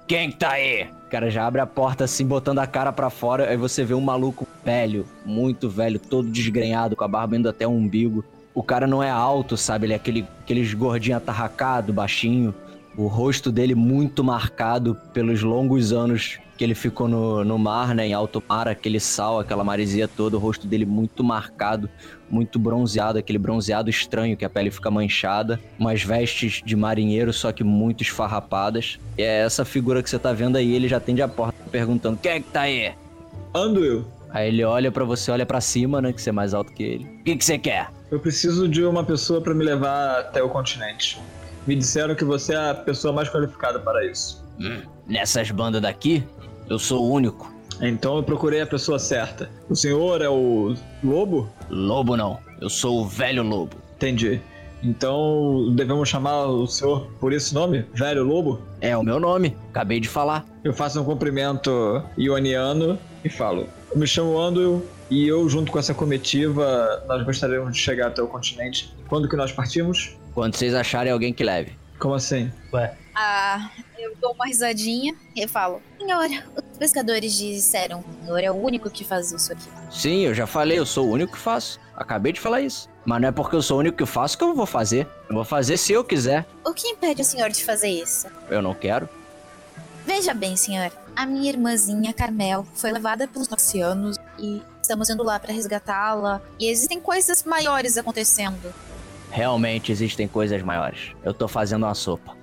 Quem 0.06 0.32
que 0.32 0.38
tá 0.38 0.50
aí? 0.50 0.99
O 1.10 1.18
cara 1.20 1.28
já 1.28 1.44
abre 1.44 1.60
a 1.60 1.66
porta 1.66 2.04
assim, 2.04 2.24
botando 2.24 2.60
a 2.60 2.68
cara 2.68 2.92
pra 2.92 3.10
fora. 3.10 3.50
Aí 3.50 3.56
você 3.56 3.84
vê 3.84 3.94
um 3.94 4.00
maluco 4.00 4.46
velho, 4.64 5.04
muito 5.26 5.68
velho, 5.68 5.98
todo 5.98 6.30
desgrenhado, 6.30 6.94
com 6.94 7.02
a 7.02 7.08
barba 7.08 7.36
indo 7.36 7.48
até 7.48 7.66
o 7.66 7.70
umbigo. 7.72 8.24
O 8.54 8.62
cara 8.62 8.86
não 8.86 9.02
é 9.02 9.10
alto, 9.10 9.56
sabe? 9.56 9.86
Ele 9.86 9.92
é 9.92 9.96
aquele, 9.96 10.24
aqueles 10.40 10.72
gordinho 10.72 11.16
atarracado, 11.16 11.92
baixinho. 11.92 12.54
O 12.96 13.06
rosto 13.06 13.50
dele 13.52 13.74
muito 13.74 14.22
marcado 14.22 14.96
pelos 15.12 15.42
longos 15.42 15.92
anos 15.92 16.38
que 16.58 16.64
ele 16.64 16.74
ficou 16.74 17.08
no, 17.08 17.42
no 17.42 17.58
mar, 17.58 17.94
né? 17.94 18.08
Em 18.08 18.12
alto 18.12 18.42
mar, 18.46 18.68
aquele 18.68 19.00
sal, 19.00 19.40
aquela 19.40 19.64
maresia 19.64 20.06
toda. 20.06 20.36
O 20.36 20.40
rosto 20.40 20.66
dele 20.66 20.84
muito 20.84 21.24
marcado, 21.24 21.88
muito 22.28 22.58
bronzeado, 22.58 23.18
aquele 23.18 23.38
bronzeado 23.38 23.88
estranho 23.88 24.36
que 24.36 24.44
a 24.44 24.50
pele 24.50 24.70
fica 24.70 24.90
manchada. 24.90 25.58
Umas 25.78 26.02
vestes 26.02 26.60
de 26.64 26.76
marinheiro, 26.76 27.32
só 27.32 27.50
que 27.50 27.64
muito 27.64 28.02
esfarrapadas. 28.02 28.98
E 29.16 29.22
é 29.22 29.40
essa 29.40 29.64
figura 29.64 30.02
que 30.02 30.10
você 30.10 30.18
tá 30.18 30.32
vendo 30.32 30.56
aí, 30.56 30.74
ele 30.74 30.86
já 30.86 30.98
atende 30.98 31.22
a 31.22 31.28
porta 31.28 31.56
perguntando: 31.70 32.18
Quem 32.20 32.32
é 32.32 32.40
que 32.40 32.50
tá 32.50 32.62
aí? 32.62 32.92
Anduil, 33.54 34.04
Aí 34.28 34.48
ele 34.48 34.62
olha 34.62 34.92
pra 34.92 35.04
você, 35.04 35.30
olha 35.30 35.46
pra 35.46 35.60
cima, 35.60 36.00
né? 36.00 36.12
Que 36.12 36.20
você 36.20 36.28
é 36.28 36.32
mais 36.32 36.54
alto 36.54 36.72
que 36.72 36.82
ele. 36.82 37.04
O 37.04 37.24
que 37.24 37.36
que 37.36 37.44
você 37.44 37.58
quer? 37.58 37.88
eu 38.10 38.18
preciso 38.18 38.68
de 38.68 38.84
uma 38.84 39.04
pessoa 39.04 39.40
pra 39.40 39.54
me 39.54 39.64
levar 39.64 40.18
até 40.18 40.42
o 40.42 40.48
continente. 40.48 41.20
Me 41.66 41.76
disseram 41.76 42.14
que 42.14 42.24
você 42.24 42.54
é 42.54 42.70
a 42.70 42.74
pessoa 42.74 43.12
mais 43.12 43.28
qualificada 43.28 43.78
para 43.78 44.04
isso. 44.06 44.44
Hum, 44.60 44.82
nessas 45.06 45.50
bandas 45.50 45.82
daqui, 45.82 46.24
eu 46.68 46.78
sou 46.78 47.04
o 47.04 47.12
único. 47.12 47.52
Então 47.80 48.16
eu 48.16 48.22
procurei 48.22 48.60
a 48.60 48.66
pessoa 48.66 48.98
certa. 48.98 49.50
O 49.68 49.74
senhor 49.74 50.20
é 50.20 50.28
o 50.28 50.74
lobo? 51.02 51.48
Lobo 51.70 52.16
não, 52.16 52.38
eu 52.60 52.68
sou 52.68 53.02
o 53.02 53.06
velho 53.06 53.42
lobo. 53.42 53.76
Entendi. 53.96 54.40
Então 54.82 55.72
devemos 55.74 56.08
chamar 56.08 56.46
o 56.46 56.66
senhor 56.66 57.10
por 57.20 57.32
esse 57.32 57.54
nome? 57.54 57.84
Velho 57.92 58.24
Lobo? 58.24 58.60
É 58.80 58.96
o 58.96 59.02
meu 59.02 59.20
nome, 59.20 59.56
acabei 59.68 60.00
de 60.00 60.08
falar. 60.08 60.44
Eu 60.64 60.72
faço 60.72 61.00
um 61.00 61.04
cumprimento 61.04 62.02
ioniano 62.16 62.98
e 63.24 63.28
falo: 63.28 63.68
Eu 63.92 63.98
me 63.98 64.06
chamo 64.06 64.38
Anduil 64.38 64.82
e 65.10 65.26
eu, 65.26 65.48
junto 65.48 65.70
com 65.70 65.78
essa 65.78 65.92
comitiva, 65.92 67.02
nós 67.06 67.24
gostaríamos 67.24 67.72
de 67.74 67.78
chegar 67.78 68.06
até 68.08 68.22
o 68.22 68.26
continente. 68.26 68.94
Quando 69.08 69.28
que 69.28 69.36
nós 69.36 69.52
partimos? 69.52 70.16
Quando 70.40 70.56
vocês 70.56 70.74
acharem 70.74 71.12
alguém 71.12 71.34
que 71.34 71.44
leve. 71.44 71.76
Como 71.98 72.14
assim? 72.14 72.50
Ué, 72.72 72.96
Ah, 73.14 73.68
eu 73.98 74.16
dou 74.18 74.32
uma 74.32 74.46
risadinha 74.46 75.14
e 75.36 75.46
falo: 75.46 75.82
Senhor, 75.98 76.30
os 76.56 76.78
pescadores 76.78 77.34
disseram 77.34 78.02
que 78.02 78.08
o 78.08 78.24
senhor 78.24 78.38
é 78.42 78.50
o 78.50 78.54
único 78.54 78.88
que 78.88 79.04
faz 79.04 79.32
isso 79.32 79.52
aqui. 79.52 79.68
Sim, 79.90 80.20
eu 80.20 80.32
já 80.32 80.46
falei, 80.46 80.78
eu 80.78 80.86
sou 80.86 81.06
o 81.06 81.10
único 81.10 81.34
que 81.34 81.38
faço. 81.38 81.78
Acabei 81.94 82.32
de 82.32 82.40
falar 82.40 82.62
isso. 82.62 82.88
Mas 83.04 83.20
não 83.20 83.28
é 83.28 83.32
porque 83.32 83.54
eu 83.54 83.60
sou 83.60 83.76
o 83.76 83.80
único 83.80 83.98
que 83.98 84.06
faço 84.06 84.38
que 84.38 84.42
eu 84.42 84.54
vou 84.54 84.64
fazer. 84.64 85.06
Eu 85.28 85.34
vou 85.34 85.44
fazer 85.44 85.76
se 85.76 85.92
eu 85.92 86.02
quiser. 86.02 86.46
O 86.64 86.72
que 86.72 86.88
impede 86.88 87.20
o 87.20 87.24
senhor 87.24 87.50
de 87.50 87.62
fazer 87.62 87.90
isso? 87.90 88.26
Eu 88.48 88.62
não 88.62 88.72
quero. 88.72 89.10
Veja 90.06 90.32
bem, 90.32 90.56
senhor. 90.56 90.90
A 91.14 91.26
minha 91.26 91.50
irmãzinha 91.50 92.14
Carmel 92.14 92.66
foi 92.74 92.90
levada 92.92 93.28
pelos 93.28 93.46
noxianos 93.46 94.16
e 94.38 94.62
estamos 94.80 95.10
indo 95.10 95.22
lá 95.22 95.38
pra 95.38 95.52
resgatá-la. 95.52 96.40
E 96.58 96.70
existem 96.70 96.98
coisas 96.98 97.44
maiores 97.44 97.98
acontecendo. 97.98 98.72
Realmente 99.30 99.92
existem 99.92 100.26
coisas 100.26 100.62
maiores. 100.62 101.12
Eu 101.22 101.32
tô 101.32 101.46
fazendo 101.46 101.84
uma 101.84 101.94
sopa. 101.94 102.40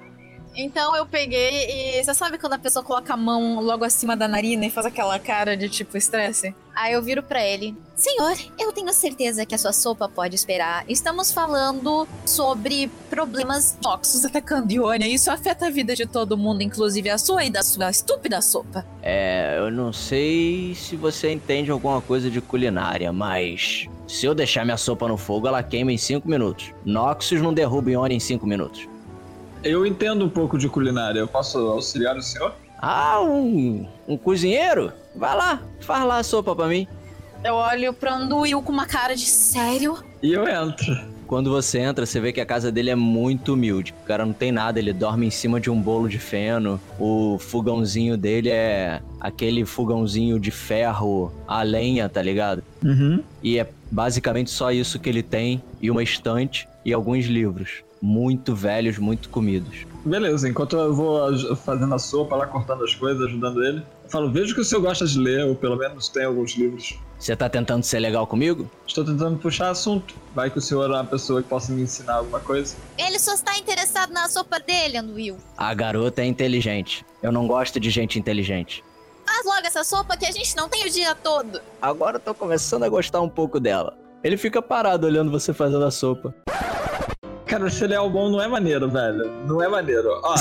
Então 0.57 0.95
eu 0.95 1.05
peguei 1.05 1.99
e. 1.99 2.03
Você 2.03 2.13
sabe 2.15 2.39
quando 2.39 2.53
a 2.53 2.57
pessoa 2.57 2.83
coloca 2.83 3.13
a 3.13 3.17
mão 3.17 3.61
logo 3.61 3.85
acima 3.85 4.17
da 4.17 4.27
narina 4.27 4.65
e 4.65 4.71
faz 4.71 4.87
aquela 4.87 5.19
cara 5.19 5.55
de 5.55 5.69
tipo 5.69 5.95
estresse? 5.95 6.53
Aí 6.75 6.93
eu 6.93 7.01
viro 7.01 7.21
pra 7.21 7.43
ele. 7.43 7.75
Senhor, 7.95 8.35
eu 8.59 8.71
tenho 8.71 8.91
certeza 8.91 9.45
que 9.45 9.53
a 9.53 9.57
sua 9.57 9.71
sopa 9.71 10.09
pode 10.09 10.35
esperar. 10.35 10.83
Estamos 10.87 11.31
falando 11.31 12.07
sobre 12.25 12.89
problemas 13.09 13.77
tóxicos 13.79 14.25
atacando 14.25 14.73
Iônia. 14.73 15.07
Isso 15.07 15.29
afeta 15.29 15.67
a 15.67 15.69
vida 15.69 15.95
de 15.95 16.07
todo 16.07 16.37
mundo, 16.37 16.63
inclusive 16.63 17.09
a 17.09 17.17
sua 17.19 17.45
e 17.45 17.49
da 17.51 17.61
sua 17.61 17.91
estúpida 17.91 18.41
sopa. 18.41 18.85
É, 19.03 19.57
eu 19.59 19.69
não 19.69 19.93
sei 19.93 20.73
se 20.75 20.95
você 20.95 21.31
entende 21.31 21.69
alguma 21.69 22.01
coisa 22.01 22.31
de 22.31 22.41
culinária, 22.41 23.13
mas 23.13 23.87
se 24.07 24.25
eu 24.25 24.33
deixar 24.33 24.63
minha 24.63 24.77
sopa 24.77 25.07
no 25.07 25.17
fogo, 25.17 25.47
ela 25.47 25.61
queima 25.61 25.91
em 25.91 25.97
5 25.97 26.27
minutos. 26.27 26.73
Noxus 26.85 27.41
não 27.41 27.53
derruba 27.53 27.91
Iônia 27.91 28.15
em 28.15 28.19
5 28.19 28.47
minutos. 28.47 28.87
Eu 29.63 29.85
entendo 29.85 30.23
um 30.23 30.29
pouco 30.29 30.57
de 30.57 30.69
culinária. 30.69 31.19
Eu 31.19 31.27
posso 31.27 31.57
auxiliar 31.57 32.15
o 32.15 32.21
senhor? 32.21 32.53
Ah, 32.79 33.21
um, 33.21 33.87
um 34.07 34.17
cozinheiro? 34.17 34.93
Vai 35.15 35.35
lá, 35.35 35.61
faz 35.81 36.05
lá 36.05 36.19
a 36.19 36.23
sopa 36.23 36.55
pra 36.55 36.67
mim. 36.67 36.87
Eu 37.43 37.55
olho 37.55 37.93
pro 37.93 38.11
Anduil 38.11 38.61
com 38.61 38.71
uma 38.71 38.85
cara 38.85 39.15
de 39.15 39.25
sério. 39.25 39.97
E 40.21 40.33
eu 40.33 40.47
entro. 40.47 41.16
Quando 41.27 41.51
você 41.51 41.79
entra, 41.79 42.05
você 42.05 42.21
vê 42.21 42.31
que 42.31 42.39
a 42.39 42.45
casa 42.45 42.71
dele 42.71 42.89
é 42.89 42.95
muito 42.95 43.53
humilde. 43.53 43.93
O 44.01 44.05
cara 44.05 44.25
não 44.25 44.31
tem 44.31 44.49
nada, 44.49 44.79
ele 44.79 44.93
dorme 44.93 45.27
em 45.27 45.29
cima 45.29 45.59
de 45.59 45.69
um 45.69 45.79
bolo 45.79 46.07
de 46.07 46.17
feno. 46.17 46.79
O 46.97 47.37
fogãozinho 47.37 48.15
dele 48.17 48.49
é 48.49 49.01
aquele 49.19 49.65
fogãozinho 49.65 50.39
de 50.39 50.51
ferro 50.51 51.31
a 51.45 51.63
lenha, 51.63 52.07
tá 52.07 52.21
ligado? 52.21 52.63
Uhum. 52.81 53.21
E 53.43 53.59
é 53.59 53.69
basicamente 53.91 54.49
só 54.49 54.71
isso 54.71 54.99
que 54.99 55.09
ele 55.09 55.21
tem, 55.21 55.61
e 55.81 55.91
uma 55.91 56.01
estante 56.01 56.67
e 56.85 56.93
alguns 56.93 57.25
livros. 57.25 57.83
Muito 58.01 58.55
velhos, 58.55 58.97
muito 58.97 59.27
comidos. 59.27 59.85
Beleza, 60.05 60.47
enquanto 60.47 60.77
eu 60.77 60.93
vou 60.93 61.55
fazendo 61.57 61.93
a 61.93 61.99
sopa 61.99 62.37
lá, 62.37 62.47
cortando 62.47 62.85
as 62.85 62.95
coisas, 62.95 63.27
ajudando 63.27 63.61
ele, 63.65 63.79
eu 64.03 64.09
falo, 64.09 64.31
vejo 64.31 64.55
que 64.55 64.61
o 64.61 64.63
senhor 64.63 64.81
gosta 64.81 65.05
de 65.05 65.19
ler, 65.19 65.43
ou 65.43 65.55
pelo 65.55 65.75
menos 65.75 66.07
tem 66.07 66.23
alguns 66.23 66.55
livros. 66.55 66.97
Você 67.19 67.35
tá 67.35 67.49
tentando 67.49 67.83
ser 67.83 67.99
legal 67.99 68.27
comigo? 68.27 68.69
Estou 68.85 69.03
tentando 69.03 69.37
puxar 69.37 69.69
assunto. 69.69 70.13
Vai 70.35 70.51
que 70.51 70.59
o 70.59 70.61
senhor 70.61 70.85
é 70.89 70.93
uma 70.93 71.03
pessoa 71.05 71.41
que 71.41 71.49
possa 71.49 71.71
me 71.71 71.81
ensinar 71.81 72.15
alguma 72.15 72.39
coisa. 72.39 72.75
Ele 72.97 73.17
só 73.17 73.33
está 73.33 73.57
interessado 73.57 74.11
na 74.13 74.27
sopa 74.29 74.59
dele, 74.59 74.97
Anduil. 74.97 75.37
A 75.57 75.73
garota 75.73 76.21
é 76.21 76.25
inteligente. 76.25 77.03
Eu 77.21 77.31
não 77.31 77.47
gosto 77.47 77.79
de 77.79 77.89
gente 77.89 78.19
inteligente. 78.19 78.83
Faz 79.25 79.45
logo 79.45 79.65
essa 79.65 79.83
sopa 79.83 80.15
que 80.15 80.25
a 80.25 80.31
gente 80.31 80.55
não 80.55 80.69
tem 80.69 80.85
o 80.85 80.89
dia 80.89 81.15
todo. 81.15 81.59
Agora 81.81 82.17
eu 82.17 82.19
tô 82.21 82.33
começando 82.33 82.83
a 82.83 82.89
gostar 82.89 83.19
um 83.19 83.29
pouco 83.29 83.59
dela. 83.59 83.97
Ele 84.23 84.37
fica 84.37 84.61
parado 84.61 85.07
olhando 85.07 85.31
você 85.31 85.53
fazendo 85.53 85.85
a 85.85 85.91
sopa. 85.91 86.33
Cara, 87.47 87.67
esse 87.67 87.87
leal 87.87 88.09
bom 88.09 88.29
não 88.29 88.41
é 88.41 88.47
maneiro, 88.47 88.89
velho. 88.89 89.31
Não 89.45 89.63
é 89.63 89.67
maneiro. 89.67 90.09
Ó, 90.23 90.35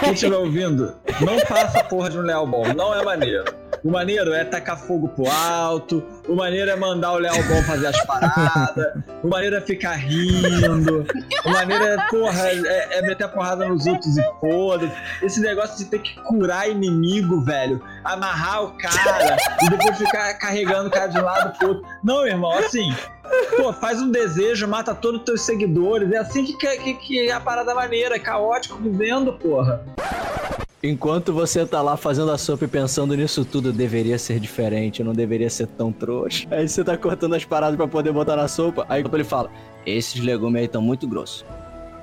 quem 0.00 0.12
estiver 0.14 0.36
ouvindo, 0.36 0.94
não 1.20 1.38
faça 1.46 1.84
porra 1.84 2.10
de 2.10 2.18
um 2.18 2.22
leal 2.22 2.46
bom. 2.46 2.64
Não 2.74 2.94
é 2.94 3.04
maneiro. 3.04 3.44
O 3.84 3.90
maneiro 3.90 4.32
é 4.32 4.42
tacar 4.42 4.78
fogo 4.78 5.08
pro 5.08 5.30
alto. 5.30 6.02
O 6.28 6.34
maneiro 6.34 6.70
é 6.70 6.76
mandar 6.76 7.12
o 7.12 7.18
leal 7.18 7.36
bom 7.44 7.62
fazer 7.62 7.86
as 7.86 8.04
paradas. 8.04 8.94
O 9.22 9.28
maneiro 9.28 9.56
é 9.56 9.60
ficar 9.60 9.94
rindo. 9.94 11.06
O 11.44 11.50
maneiro 11.50 11.84
é, 11.84 11.96
porra, 12.08 12.48
é, 12.48 12.98
é 12.98 13.02
meter 13.02 13.24
a 13.24 13.28
porrada 13.28 13.68
nos 13.68 13.86
outros 13.86 14.16
e 14.16 14.22
foda. 14.40 14.90
Esse 15.22 15.40
negócio 15.40 15.78
de 15.78 15.84
ter 15.84 16.00
que 16.00 16.20
curar 16.22 16.68
inimigo, 16.68 17.40
velho. 17.42 17.80
Amarrar 18.04 18.64
o 18.64 18.76
cara 18.76 19.36
e 19.62 19.70
depois 19.70 19.96
ficar 19.98 20.34
carregando 20.34 20.88
o 20.88 20.90
cara 20.90 21.06
de 21.06 21.18
um 21.18 21.24
lado 21.24 21.56
pro 21.58 21.68
outro. 21.68 21.86
Não, 22.02 22.26
irmão, 22.26 22.52
assim. 22.52 22.92
Pô, 23.56 23.72
faz 23.72 24.00
um 24.00 24.10
desejo, 24.10 24.66
mata 24.66 24.94
todos 24.94 25.20
os 25.20 25.26
teus 25.26 25.42
seguidores. 25.42 26.10
É 26.12 26.18
assim 26.18 26.44
que, 26.44 26.54
que, 26.54 26.94
que 26.94 27.28
é 27.28 27.32
a 27.32 27.40
parada 27.40 27.74
maneira, 27.74 28.16
é 28.16 28.18
caótico 28.18 28.78
vivendo, 28.78 29.32
porra. 29.32 29.84
Enquanto 30.82 31.32
você 31.32 31.64
tá 31.64 31.80
lá 31.80 31.96
fazendo 31.96 32.30
a 32.30 32.36
sopa 32.36 32.66
e 32.66 32.68
pensando 32.68 33.16
nisso 33.16 33.44
tudo, 33.44 33.72
deveria 33.72 34.18
ser 34.18 34.38
diferente, 34.38 35.00
eu 35.00 35.06
não 35.06 35.14
deveria 35.14 35.48
ser 35.48 35.66
tão 35.66 35.90
trouxa. 35.90 36.46
Aí 36.50 36.68
você 36.68 36.84
tá 36.84 36.96
cortando 36.96 37.34
as 37.34 37.44
paradas 37.44 37.76
pra 37.76 37.88
poder 37.88 38.12
botar 38.12 38.36
na 38.36 38.46
sopa. 38.46 38.84
Aí 38.88 39.02
ele 39.02 39.24
fala: 39.24 39.50
Esses 39.86 40.20
legumes 40.20 40.60
aí 40.60 40.66
estão 40.66 40.82
muito 40.82 41.08
grossos. 41.08 41.44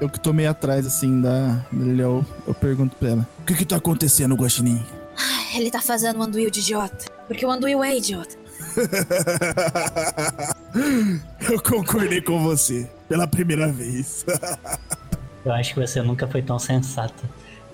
Eu 0.02 0.10
que 0.10 0.20
tô 0.20 0.34
meio 0.34 0.50
atrás, 0.50 0.88
assim, 0.88 1.22
da 1.22 1.64
Lilian, 1.72 2.26
eu 2.48 2.54
pergunto 2.54 2.96
pra 2.98 3.10
ela. 3.10 3.28
O 3.40 3.46
que 3.46 3.54
que 3.54 3.64
tá 3.64 3.76
acontecendo, 3.76 4.36
Guaxinim? 4.36 4.84
Ele 5.56 5.70
tá 5.70 5.80
fazendo 5.80 6.20
o 6.20 6.24
Anduil 6.24 6.50
de 6.50 6.60
idiota. 6.60 7.06
Porque 7.28 7.46
o 7.46 7.52
Anduil 7.52 7.84
é 7.84 7.96
idiota. 7.96 8.36
eu 11.50 11.62
concordei 11.62 12.22
com 12.22 12.44
você. 12.44 12.90
Pela 13.08 13.28
primeira 13.28 13.72
vez. 13.72 14.26
Eu 15.46 15.52
acho 15.52 15.76
que 15.76 15.80
você 15.80 16.02
nunca 16.02 16.28
foi 16.28 16.42
tão 16.42 16.58
sensata. 16.58 17.24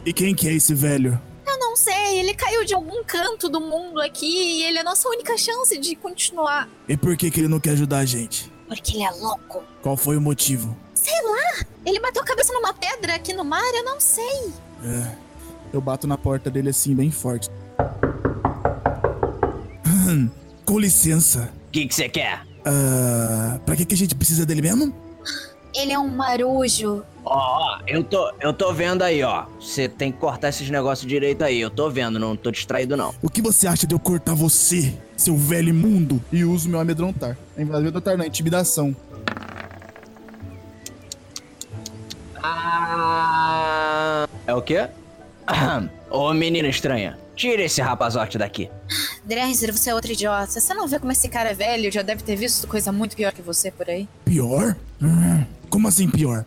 E 0.05 0.13
quem 0.13 0.33
que 0.33 0.47
é 0.47 0.53
esse 0.53 0.73
velho? 0.73 1.19
Eu 1.45 1.59
não 1.59 1.75
sei, 1.75 2.19
ele 2.19 2.33
caiu 2.33 2.63
de 2.65 2.73
algum 2.73 3.03
canto 3.03 3.49
do 3.49 3.59
mundo 3.59 3.99
aqui 4.01 4.25
e 4.25 4.63
ele 4.63 4.77
é 4.77 4.81
a 4.81 4.83
nossa 4.83 5.07
única 5.09 5.37
chance 5.37 5.77
de 5.77 5.95
continuar. 5.95 6.69
E 6.87 6.95
por 6.95 7.15
que 7.17 7.29
que 7.29 7.39
ele 7.39 7.47
não 7.47 7.59
quer 7.59 7.71
ajudar 7.71 7.99
a 7.99 8.05
gente? 8.05 8.51
Porque 8.67 8.95
ele 8.95 9.03
é 9.03 9.11
louco. 9.11 9.63
Qual 9.81 9.97
foi 9.97 10.15
o 10.17 10.21
motivo? 10.21 10.75
Sei 10.93 11.21
lá, 11.23 11.65
ele 11.85 11.99
bateu 11.99 12.21
a 12.21 12.25
cabeça 12.25 12.53
numa 12.53 12.73
pedra 12.73 13.15
aqui 13.15 13.33
no 13.33 13.43
mar, 13.43 13.63
eu 13.73 13.83
não 13.83 13.99
sei. 13.99 14.51
É, 14.83 15.15
eu 15.73 15.81
bato 15.81 16.05
na 16.07 16.17
porta 16.17 16.49
dele 16.49 16.69
assim, 16.69 16.93
bem 16.95 17.09
forte. 17.09 17.49
Com 20.65 20.79
licença. 20.79 21.51
O 21.67 21.71
que 21.71 21.87
você 21.91 22.07
quer? 22.09 22.45
Ah, 22.65 23.59
pra 23.65 23.75
que, 23.75 23.85
que 23.85 23.93
a 23.93 23.97
gente 23.97 24.13
precisa 24.15 24.45
dele 24.45 24.61
mesmo? 24.61 24.93
Ele 25.73 25.91
é 25.91 25.99
um 25.99 26.07
marujo. 26.07 27.03
Ó, 27.23 27.35
ó, 27.35 27.79
eu 27.87 28.03
tô, 28.03 28.31
eu 28.41 28.51
tô 28.53 28.73
vendo 28.73 29.03
aí, 29.03 29.21
ó. 29.23 29.45
Você 29.59 29.87
tem 29.87 30.11
que 30.11 30.17
cortar 30.17 30.49
esses 30.49 30.69
negócios 30.69 31.07
direito 31.07 31.43
aí. 31.43 31.59
Eu 31.61 31.69
tô 31.69 31.89
vendo, 31.89 32.17
não 32.17 32.35
tô 32.35 32.49
distraído 32.49 32.97
não. 32.97 33.13
O 33.21 33.29
que 33.29 33.41
você 33.41 33.67
acha 33.67 33.85
de 33.85 33.93
eu 33.93 33.99
cortar 33.99 34.33
você, 34.33 34.97
seu 35.15 35.37
velho 35.37 35.69
imundo? 35.69 36.21
E 36.31 36.43
uso 36.43 36.67
meu 36.69 36.79
amedrontar. 36.79 37.37
Amedrontar 37.57 38.17
não, 38.17 38.25
intimidação. 38.25 38.95
Ah. 42.41 44.27
É 44.47 44.53
o 44.53 44.61
quê? 44.61 44.87
Aham. 45.47 45.89
Ô 46.09 46.33
menina 46.33 46.67
estranha, 46.67 47.19
tira 47.35 47.61
esse 47.61 47.79
rapazote 47.81 48.35
daqui. 48.35 48.67
Drenzer, 49.23 49.71
você 49.71 49.91
é 49.91 49.93
outro 49.93 50.11
idiota. 50.11 50.59
Você 50.59 50.73
não 50.73 50.87
vê 50.87 50.97
como 50.97 51.11
esse 51.11 51.29
cara 51.29 51.51
é 51.51 51.53
velho? 51.53 51.91
Já 51.91 52.01
deve 52.01 52.23
ter 52.23 52.35
visto 52.35 52.67
coisa 52.67 52.91
muito 52.91 53.15
pior 53.15 53.31
que 53.31 53.43
você 53.43 53.69
por 53.69 53.87
aí. 53.87 54.07
Pior? 54.25 54.75
Hum, 54.99 55.43
como 55.69 55.87
assim 55.87 56.09
pior? 56.09 56.45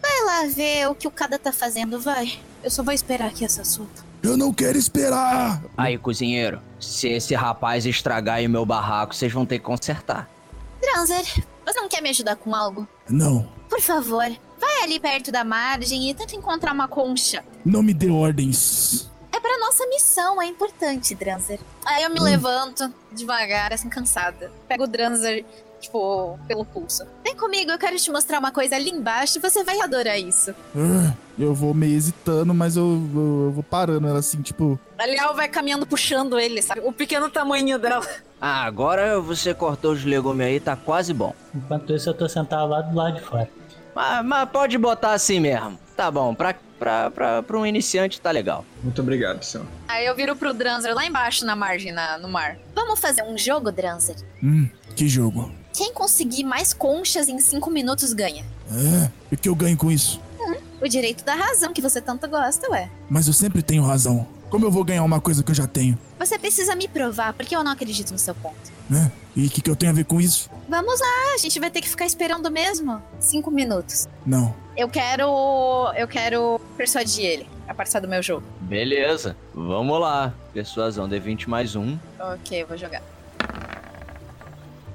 Vai 0.00 0.24
lá 0.24 0.52
ver 0.54 0.88
o 0.88 0.94
que 0.94 1.06
o 1.06 1.10
Kada 1.10 1.38
tá 1.38 1.52
fazendo, 1.52 2.00
vai. 2.00 2.38
Eu 2.62 2.70
só 2.70 2.82
vou 2.82 2.92
esperar 2.92 3.28
aqui 3.28 3.44
essa 3.44 3.64
sopa. 3.64 4.10
Eu 4.22 4.36
não 4.36 4.52
quero 4.52 4.76
esperar! 4.76 5.62
Aí, 5.76 5.96
cozinheiro, 5.96 6.60
se 6.78 7.08
esse 7.08 7.34
rapaz 7.34 7.86
estragar 7.86 8.36
aí 8.36 8.46
o 8.46 8.50
meu 8.50 8.66
barraco, 8.66 9.14
vocês 9.14 9.32
vão 9.32 9.46
ter 9.46 9.58
que 9.58 9.64
consertar. 9.64 10.28
Dranzer, 10.80 11.24
você 11.64 11.80
não 11.80 11.88
quer 11.88 12.02
me 12.02 12.10
ajudar 12.10 12.36
com 12.36 12.54
algo? 12.54 12.86
Não, 13.08 13.48
Por 13.68 13.80
favor, 13.80 14.26
vai 14.58 14.82
ali 14.82 15.00
perto 15.00 15.30
da 15.32 15.42
margem 15.44 16.10
e 16.10 16.14
tenta 16.14 16.36
encontrar 16.36 16.72
uma 16.72 16.86
concha. 16.88 17.42
não 17.64 17.82
me 17.82 17.94
dê 17.94 18.10
ordens. 18.10 19.08
É 19.32 19.40
pra 19.40 19.58
nossa 19.58 19.86
missão, 19.86 20.42
é 20.42 20.46
importante, 20.46 21.14
Dranzer. 21.14 21.60
Aí 21.86 22.02
eu 22.02 22.10
me 22.10 22.20
levanto 22.20 22.92
devagar, 23.12 23.72
assim, 23.72 23.88
cansada. 23.88 24.50
Pego 24.68 24.84
o 24.84 24.86
Dranzer, 24.86 25.46
tipo, 25.80 26.38
pelo 26.46 26.64
pulso. 26.64 27.04
Vem 27.24 27.34
comigo, 27.36 27.70
eu 27.70 27.78
quero 27.78 27.96
te 27.96 28.10
mostrar 28.10 28.38
uma 28.38 28.52
coisa 28.52 28.76
ali 28.76 28.90
embaixo 28.90 29.38
e 29.38 29.40
você 29.40 29.64
vai 29.64 29.80
adorar 29.80 30.18
isso. 30.18 30.54
Ah, 30.76 31.12
eu 31.38 31.54
vou 31.54 31.72
meio 31.74 31.96
hesitando, 31.96 32.52
mas 32.54 32.76
eu, 32.76 32.84
eu- 32.84 33.44
eu 33.46 33.50
vou 33.52 33.62
parando 33.62 34.06
ela 34.06 34.18
assim, 34.18 34.40
tipo. 34.42 34.78
A 34.98 35.06
Lial 35.06 35.34
vai 35.34 35.48
caminhando 35.48 35.86
puxando 35.86 36.38
ele, 36.38 36.60
sabe? 36.62 36.80
O 36.84 36.92
pequeno 36.92 37.28
tamanho 37.30 37.78
dela. 37.78 38.06
Ah, 38.40 38.64
agora 38.64 39.20
você 39.20 39.52
cortou 39.54 39.92
os 39.92 40.04
legumes 40.04 40.46
aí, 40.46 40.60
tá 40.60 40.76
quase 40.76 41.12
bom. 41.12 41.34
Enquanto 41.54 41.94
isso, 41.94 42.08
eu 42.10 42.14
tô 42.14 42.28
sentado 42.28 42.68
lá 42.68 42.80
do 42.82 42.94
lado 42.96 43.14
de 43.16 43.20
fora. 43.22 43.48
Mas, 43.94 44.24
mas 44.24 44.48
pode 44.48 44.78
botar 44.78 45.12
assim 45.12 45.40
mesmo. 45.40 45.78
Tá 45.96 46.10
bom, 46.10 46.34
pra, 46.34 46.54
pra, 46.78 47.10
pra, 47.10 47.42
pra 47.42 47.58
um 47.58 47.66
iniciante 47.66 48.20
tá 48.20 48.30
legal. 48.30 48.64
Muito 48.82 49.02
obrigado, 49.02 49.42
senhor. 49.42 49.66
Aí 49.88 50.06
eu 50.06 50.14
viro 50.16 50.34
pro 50.34 50.54
Dranzer 50.54 50.94
lá 50.94 51.04
embaixo 51.04 51.44
na 51.44 51.54
margem, 51.54 51.92
na, 51.92 52.16
no 52.16 52.28
mar. 52.28 52.56
Vamos 52.74 52.98
fazer 52.98 53.22
um 53.24 53.36
jogo, 53.36 53.70
Dranzer? 53.70 54.16
Hum, 54.42 54.66
que 54.96 55.06
jogo. 55.08 55.52
Quem 55.72 55.92
conseguir 55.92 56.44
mais 56.44 56.72
conchas 56.72 57.28
em 57.28 57.38
cinco 57.38 57.70
minutos 57.70 58.12
ganha. 58.12 58.44
É, 58.70 59.10
e 59.30 59.34
o 59.34 59.38
que 59.38 59.48
eu 59.48 59.54
ganho 59.54 59.76
com 59.76 59.90
isso? 59.90 60.20
O 60.80 60.88
direito 60.88 61.22
da 61.24 61.34
razão 61.34 61.74
que 61.74 61.82
você 61.82 62.00
tanto 62.00 62.26
gosta, 62.26 62.70
ué. 62.70 62.90
Mas 63.08 63.26
eu 63.26 63.34
sempre 63.34 63.62
tenho 63.62 63.82
razão. 63.82 64.26
Como 64.48 64.64
eu 64.64 64.70
vou 64.70 64.82
ganhar 64.82 65.04
uma 65.04 65.20
coisa 65.20 65.42
que 65.42 65.50
eu 65.50 65.54
já 65.54 65.66
tenho? 65.66 65.96
Você 66.18 66.38
precisa 66.38 66.74
me 66.74 66.88
provar, 66.88 67.34
porque 67.34 67.54
eu 67.54 67.62
não 67.62 67.70
acredito 67.70 68.12
no 68.12 68.18
seu 68.18 68.34
ponto. 68.34 68.56
Né? 68.88 69.12
E 69.36 69.46
o 69.46 69.50
que, 69.50 69.60
que 69.60 69.70
eu 69.70 69.76
tenho 69.76 69.92
a 69.92 69.94
ver 69.94 70.04
com 70.04 70.20
isso? 70.20 70.50
Vamos 70.68 70.98
lá, 70.98 71.34
a 71.34 71.38
gente 71.38 71.60
vai 71.60 71.70
ter 71.70 71.80
que 71.80 71.88
ficar 71.88 72.06
esperando 72.06 72.50
mesmo. 72.50 73.00
Cinco 73.20 73.50
minutos. 73.50 74.08
Não. 74.24 74.54
Eu 74.76 74.88
quero. 74.88 75.92
Eu 75.96 76.08
quero 76.08 76.60
persuadir 76.76 77.24
ele 77.24 77.48
a 77.68 77.74
participar 77.74 78.00
do 78.00 78.08
meu 78.08 78.22
jogo. 78.22 78.42
Beleza, 78.60 79.36
vamos 79.54 80.00
lá. 80.00 80.34
Persuasão 80.52 81.08
D20 81.08 81.46
mais 81.46 81.76
um. 81.76 81.96
Ok, 82.18 82.62
eu 82.62 82.66
vou 82.66 82.76
jogar. 82.76 83.02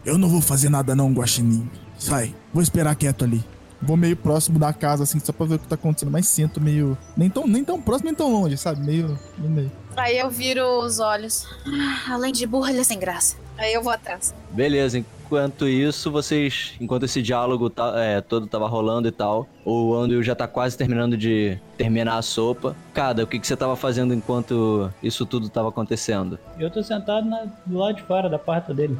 Eu 0.05 0.17
não 0.17 0.29
vou 0.29 0.41
fazer 0.41 0.69
nada 0.69 0.95
não, 0.95 1.11
Guaxinim. 1.13 1.69
Sai. 1.97 2.35
Vou 2.53 2.61
esperar 2.61 2.95
quieto 2.95 3.23
ali. 3.25 3.43
Vou 3.81 3.97
meio 3.97 4.15
próximo 4.15 4.57
da 4.57 4.71
casa, 4.73 5.03
assim, 5.03 5.19
só 5.19 5.31
pra 5.33 5.45
ver 5.45 5.55
o 5.55 5.59
que 5.59 5.67
tá 5.67 5.75
acontecendo, 5.75 6.11
mas 6.11 6.27
sinto 6.27 6.61
meio. 6.61 6.97
Nem 7.15 7.29
tão, 7.29 7.45
nem 7.47 7.63
tão 7.63 7.81
próximo, 7.81 8.05
nem 8.09 8.15
tão 8.15 8.31
longe, 8.31 8.57
sabe? 8.57 8.81
Meio 8.85 9.19
no 9.37 9.49
meio. 9.49 9.71
Aí 9.97 10.17
eu 10.17 10.29
viro 10.29 10.63
os 10.79 10.99
olhos. 10.99 11.45
Ah, 11.67 12.13
além 12.13 12.31
de 12.31 12.45
burra, 12.47 12.71
ele 12.71 12.79
é 12.79 12.83
sem 12.83 12.99
graça. 12.99 13.35
Aí 13.57 13.73
eu 13.73 13.81
vou 13.83 13.91
atrás. 13.91 14.33
Beleza, 14.51 14.97
enquanto 14.97 15.67
isso, 15.67 16.11
vocês. 16.11 16.73
Enquanto 16.79 17.03
esse 17.03 17.21
diálogo 17.21 17.69
tá- 17.69 17.93
é, 17.97 18.21
todo 18.21 18.47
tava 18.47 18.67
rolando 18.67 19.07
e 19.07 19.11
tal, 19.11 19.47
o 19.63 19.93
Andrew 19.95 20.21
já 20.23 20.35
tá 20.35 20.47
quase 20.47 20.77
terminando 20.77 21.15
de 21.17 21.59
terminar 21.77 22.17
a 22.17 22.21
sopa. 22.21 22.75
Cada, 22.93 23.23
o 23.23 23.27
que, 23.27 23.39
que 23.39 23.45
você 23.45 23.55
tava 23.55 23.75
fazendo 23.75 24.13
enquanto 24.13 24.91
isso 25.03 25.25
tudo 25.25 25.47
tava 25.49 25.69
acontecendo? 25.69 26.39
Eu 26.57 26.71
tô 26.71 26.81
sentado 26.81 27.27
na- 27.27 27.45
do 27.65 27.77
lado 27.77 27.95
de 27.97 28.03
fora 28.03 28.29
da 28.29 28.39
porta 28.39 28.73
dele. 28.73 28.97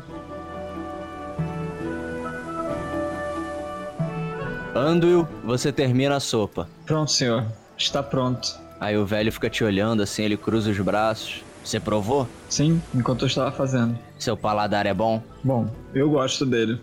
Andrew, 4.76 5.26
você 5.42 5.72
termina 5.72 6.18
a 6.18 6.20
sopa. 6.20 6.68
Pronto, 6.86 7.10
senhor. 7.10 7.46
Está 7.78 8.04
pronto. 8.04 8.60
Aí 8.78 8.98
o 8.98 9.06
velho 9.06 9.32
fica 9.32 9.50
te 9.50 9.64
olhando 9.64 10.04
assim, 10.04 10.24
ele 10.24 10.36
cruza 10.36 10.70
os 10.70 10.78
braços. 10.80 11.42
Você 11.64 11.80
provou? 11.80 12.28
Sim, 12.50 12.82
enquanto 12.94 13.24
eu 13.24 13.28
estava 13.28 13.52
fazendo. 13.54 13.98
Seu 14.20 14.36
paladar 14.36 14.86
é 14.86 14.94
bom? 14.94 15.24
Bom, 15.42 15.68
eu 15.94 16.10
gosto 16.10 16.46
dele. 16.46 16.78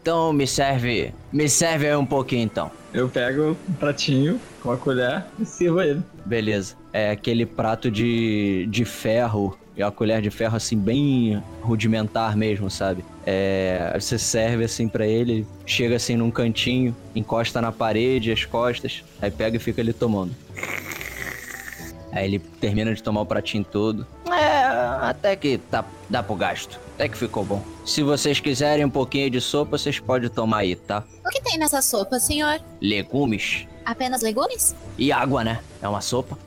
Então 0.00 0.32
me 0.32 0.46
serve. 0.46 1.12
Me 1.32 1.48
serve 1.48 1.88
aí 1.88 1.96
um 1.96 2.06
pouquinho 2.06 2.42
então. 2.42 2.70
Eu 2.92 3.08
pego 3.08 3.56
um 3.68 3.72
pratinho 3.74 4.40
com 4.62 4.70
a 4.70 4.76
colher 4.76 5.24
e 5.38 5.44
sirvo 5.44 5.82
ele. 5.82 6.02
Beleza. 6.24 6.76
É 6.92 7.10
aquele 7.10 7.44
prato 7.44 7.90
de, 7.90 8.66
de 8.70 8.84
ferro. 8.84 9.58
E 9.76 9.82
a 9.82 9.90
colher 9.90 10.22
de 10.22 10.30
ferro, 10.30 10.56
assim, 10.56 10.78
bem 10.78 11.42
rudimentar 11.60 12.36
mesmo, 12.36 12.70
sabe? 12.70 13.04
É, 13.26 13.96
você 13.98 14.18
serve 14.18 14.64
assim 14.64 14.86
pra 14.88 15.06
ele, 15.06 15.44
chega 15.66 15.96
assim 15.96 16.16
num 16.16 16.30
cantinho, 16.30 16.94
encosta 17.14 17.60
na 17.60 17.72
parede, 17.72 18.30
as 18.30 18.44
costas, 18.44 19.02
aí 19.20 19.30
pega 19.30 19.56
e 19.56 19.60
fica 19.60 19.82
ali 19.82 19.92
tomando. 19.92 20.32
Aí 22.12 22.26
ele 22.26 22.38
termina 22.38 22.94
de 22.94 23.02
tomar 23.02 23.22
o 23.22 23.26
pratinho 23.26 23.64
todo. 23.64 24.06
É, 24.30 24.62
até 25.08 25.34
que 25.34 25.58
tá, 25.58 25.84
dá 26.08 26.22
pro 26.22 26.36
gasto. 26.36 26.78
Até 26.94 27.08
que 27.08 27.18
ficou 27.18 27.44
bom. 27.44 27.60
Se 27.84 28.04
vocês 28.04 28.38
quiserem 28.38 28.84
um 28.84 28.90
pouquinho 28.90 29.28
de 29.28 29.40
sopa, 29.40 29.76
vocês 29.76 29.98
podem 29.98 30.30
tomar 30.30 30.58
aí, 30.58 30.76
tá? 30.76 31.02
O 31.26 31.28
que 31.30 31.42
tem 31.42 31.58
nessa 31.58 31.82
sopa, 31.82 32.20
senhor? 32.20 32.60
Legumes 32.80 33.66
Apenas 33.84 34.22
legumes? 34.22 34.74
e 34.96 35.10
água, 35.10 35.42
né? 35.42 35.58
É 35.82 35.88
uma 35.88 36.00
sopa. 36.00 36.38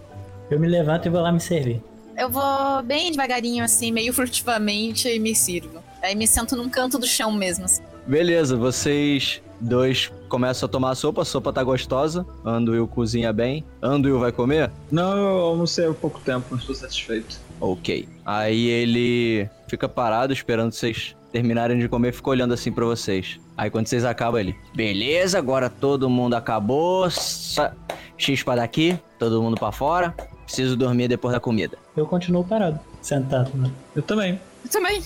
Eu 0.50 0.58
me 0.58 0.68
levanto 0.68 1.08
e 1.08 1.10
vou 1.10 1.22
lá 1.22 1.32
me 1.34 1.42
servir. 1.42 1.84
Eu 2.18 2.30
vou 2.30 2.82
bem 2.84 3.12
devagarinho, 3.12 3.64
assim, 3.64 3.92
meio 3.92 4.12
furtivamente 4.12 5.08
e 5.08 5.20
me 5.20 5.36
sirvo. 5.36 5.84
Aí 6.02 6.16
me 6.16 6.28
sento 6.28 6.56
num 6.56 6.68
canto 6.70 6.98
do 6.98 7.06
chão 7.06 7.32
mesmo. 7.32 7.66
assim. 7.66 7.84
Beleza, 8.08 8.56
vocês 8.58 9.42
dois 9.62 10.12
começam 10.30 10.66
a 10.68 10.70
tomar 10.70 10.92
a 10.92 10.96
sopa, 10.96 11.22
a 11.22 11.26
sopa 11.26 11.54
tá 11.54 11.64
gostosa. 11.64 12.26
Anduil 12.44 12.88
cozinha 12.88 13.32
bem. 13.32 13.64
Anduil 13.82 14.20
vai 14.20 14.32
comer? 14.32 14.72
Não, 14.92 15.16
eu 15.16 15.28
almocei 15.42 15.86
há 15.86 15.94
pouco 15.94 16.20
tempo, 16.22 16.46
mas 16.50 16.62
estou 16.62 16.76
satisfeito. 16.76 17.40
Ok. 17.62 18.08
Aí 18.26 18.66
ele 18.68 19.48
fica 19.68 19.88
parado 19.88 20.34
esperando 20.34 20.72
vocês 20.72 21.16
terminarem 21.32 21.78
de 21.78 21.88
comer, 21.90 22.14
fica 22.14 22.30
olhando 22.32 22.54
assim 22.54 22.72
pra 22.72 22.86
vocês. 22.86 23.40
Aí 23.56 23.70
quando 23.70 23.88
vocês 23.88 24.06
acabam 24.06 24.40
ele, 24.40 24.56
beleza, 24.74 25.38
agora 25.38 25.70
todo 25.70 26.10
mundo 26.10 26.34
acabou. 26.36 27.10
Sa- 27.12 27.74
Chispa 28.18 28.56
daqui, 28.56 28.98
todo 29.20 29.42
mundo 29.44 29.56
pra 29.58 29.72
fora. 29.72 30.16
Preciso 30.48 30.78
dormir 30.78 31.10
depois 31.10 31.34
da 31.34 31.42
comida. 31.42 31.78
Eu 31.96 32.06
continuo 32.06 32.42
parado, 32.42 32.80
sentado. 33.02 33.52
Né? 33.54 33.70
Eu 33.94 34.02
também. 34.02 34.40
Eu 34.64 34.72
também. 34.72 35.04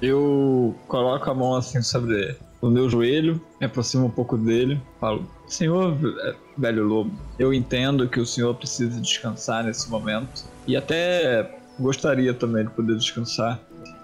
Eu 0.00 0.72
coloco 0.86 1.28
a 1.28 1.34
mão 1.34 1.56
assim 1.56 1.82
sobre 1.82 2.36
o 2.62 2.70
meu 2.70 2.88
joelho, 2.88 3.42
me 3.60 3.66
aproximo 3.66 4.06
um 4.06 4.10
pouco 4.10 4.38
dele, 4.38 4.80
falo: 5.00 5.28
Senhor, 5.48 5.98
eh, 6.24 6.34
velho 6.56 6.84
lobo, 6.84 7.10
eu 7.40 7.52
entendo 7.52 8.08
que 8.08 8.20
o 8.20 8.24
senhor 8.24 8.54
precisa 8.54 9.00
descansar 9.00 9.64
nesse 9.64 9.90
momento 9.90 10.44
e 10.64 10.76
até 10.76 11.58
gostaria 11.78 12.32
também 12.32 12.64
de 12.64 12.70
poder 12.70 12.96
descansar, 12.96 13.60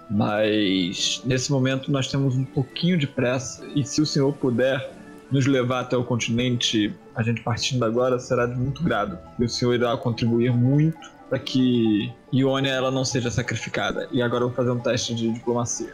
mas 0.09 1.21
nesse 1.23 1.49
momento 1.49 1.89
nós 1.89 2.11
temos 2.11 2.35
um 2.35 2.43
pouquinho 2.43 2.97
de 2.97 3.07
pressa 3.07 3.65
e 3.73 3.85
se 3.85 4.01
o 4.01 4.05
senhor 4.05 4.33
puder 4.33 4.91
nos 5.31 5.45
levar 5.45 5.81
até 5.81 5.95
o 5.95 6.03
continente, 6.03 6.93
a 7.15 7.23
gente 7.23 7.41
partindo 7.41 7.85
agora 7.85 8.19
será 8.19 8.45
de 8.45 8.55
muito 8.55 8.83
grado. 8.83 9.17
E 9.39 9.45
o 9.45 9.49
senhor 9.49 9.73
irá 9.73 9.95
contribuir 9.95 10.51
muito 10.51 11.09
para 11.29 11.39
que 11.39 12.11
Ionia 12.33 12.71
ela 12.71 12.91
não 12.91 13.05
seja 13.05 13.31
sacrificada. 13.31 14.07
E 14.11 14.21
agora 14.21 14.43
eu 14.43 14.49
vou 14.49 14.55
fazer 14.55 14.71
um 14.71 14.79
teste 14.79 15.15
de 15.15 15.31
diplomacia. 15.31 15.93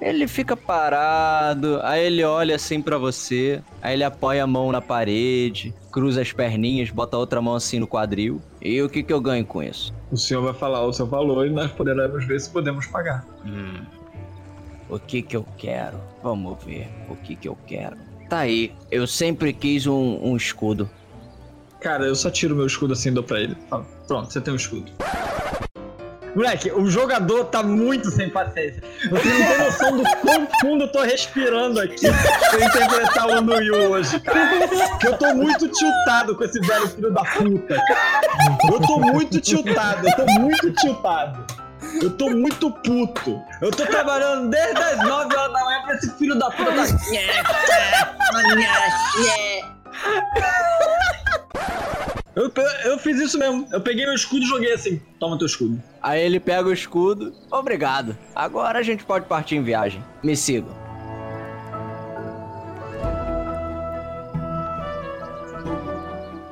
Ele 0.00 0.28
fica 0.28 0.56
parado, 0.56 1.80
aí 1.82 2.06
ele 2.06 2.22
olha 2.22 2.54
assim 2.54 2.80
pra 2.80 2.96
você, 2.96 3.60
aí 3.82 3.94
ele 3.94 4.04
apoia 4.04 4.44
a 4.44 4.46
mão 4.46 4.70
na 4.70 4.80
parede, 4.80 5.74
cruza 5.90 6.22
as 6.22 6.32
perninhas, 6.32 6.90
bota 6.90 7.16
a 7.16 7.18
outra 7.18 7.42
mão 7.42 7.56
assim 7.56 7.80
no 7.80 7.86
quadril. 7.88 8.40
E 8.62 8.80
o 8.80 8.88
que 8.88 9.02
que 9.02 9.12
eu 9.12 9.20
ganho 9.20 9.44
com 9.44 9.60
isso? 9.60 9.92
O 10.12 10.16
senhor 10.16 10.40
vai 10.40 10.54
falar 10.54 10.86
o 10.86 10.92
seu 10.92 11.04
valor 11.04 11.48
e 11.48 11.50
nós 11.50 11.72
poderemos 11.72 12.24
ver 12.24 12.40
se 12.40 12.48
podemos 12.48 12.86
pagar. 12.86 13.26
Hum. 13.44 13.97
O 14.88 14.98
que 14.98 15.22
que 15.22 15.36
eu 15.36 15.46
quero? 15.56 16.00
Vamos 16.22 16.62
ver 16.64 16.88
o 17.08 17.16
que 17.16 17.36
que 17.36 17.48
eu 17.48 17.56
quero. 17.66 17.96
Tá 18.28 18.40
aí, 18.40 18.72
eu 18.90 19.06
sempre 19.06 19.52
quis 19.52 19.86
um, 19.86 20.18
um 20.22 20.36
escudo. 20.36 20.88
Cara, 21.80 22.04
eu 22.04 22.14
só 22.14 22.30
tiro 22.30 22.54
meu 22.56 22.66
escudo 22.66 22.92
assim 22.92 23.08
e 23.10 23.12
dou 23.12 23.22
pra 23.22 23.40
ele. 23.40 23.56
Falo, 23.68 23.86
pronto, 24.06 24.32
você 24.32 24.40
tem 24.40 24.52
um 24.52 24.56
escudo. 24.56 24.90
Moleque, 26.34 26.70
o 26.70 26.88
jogador 26.90 27.46
tá 27.46 27.62
muito 27.62 28.10
sem 28.10 28.28
paciência. 28.28 28.82
Você 29.10 29.28
não 29.28 29.46
tem 29.46 29.58
noção 29.58 29.96
do 29.96 30.02
quão 30.20 30.48
fundo 30.60 30.84
eu 30.84 30.92
tô 30.92 31.02
respirando 31.02 31.80
aqui 31.80 32.06
pra 32.50 32.64
interpretar 32.64 33.26
o 33.28 33.32
Anuyu 33.32 33.90
hoje, 33.90 34.20
cara. 34.20 34.68
Porque 34.68 35.08
eu 35.08 35.18
tô 35.18 35.34
muito 35.34 35.68
tiltado 35.68 36.36
com 36.36 36.44
esse 36.44 36.60
velho 36.60 36.88
filho 36.88 37.12
da 37.12 37.24
puta. 37.24 37.82
Eu 38.70 38.80
tô 38.80 38.98
muito 39.00 39.40
tiltado, 39.40 40.06
eu 40.06 40.16
tô 40.16 40.40
muito 40.40 40.72
tiltado. 40.72 41.67
Eu 42.02 42.10
tô 42.10 42.30
muito 42.30 42.70
puto. 42.70 43.42
Eu 43.60 43.70
tô 43.70 43.84
trabalhando 43.86 44.48
desde 44.48 44.80
as 44.80 44.98
9 44.98 45.36
horas 45.36 45.52
da 45.52 45.64
manhã 45.64 45.82
pra 45.82 45.94
esse 45.94 46.10
filho 46.16 46.38
da 46.38 46.50
puta. 46.50 46.72
Eu, 52.34 52.52
eu, 52.54 52.90
eu 52.92 52.98
fiz 52.98 53.20
isso 53.20 53.38
mesmo. 53.38 53.66
Eu 53.72 53.80
peguei 53.80 54.04
meu 54.04 54.14
escudo 54.14 54.42
e 54.42 54.46
joguei 54.46 54.72
assim. 54.72 55.00
Toma 55.18 55.36
teu 55.36 55.46
escudo. 55.46 55.82
Aí 56.00 56.20
ele 56.20 56.38
pega 56.38 56.68
o 56.68 56.72
escudo. 56.72 57.34
Obrigado. 57.50 58.16
Agora 58.34 58.78
a 58.78 58.82
gente 58.82 59.04
pode 59.04 59.26
partir 59.26 59.56
em 59.56 59.62
viagem. 59.62 60.04
Me 60.22 60.36
sigam. 60.36 60.76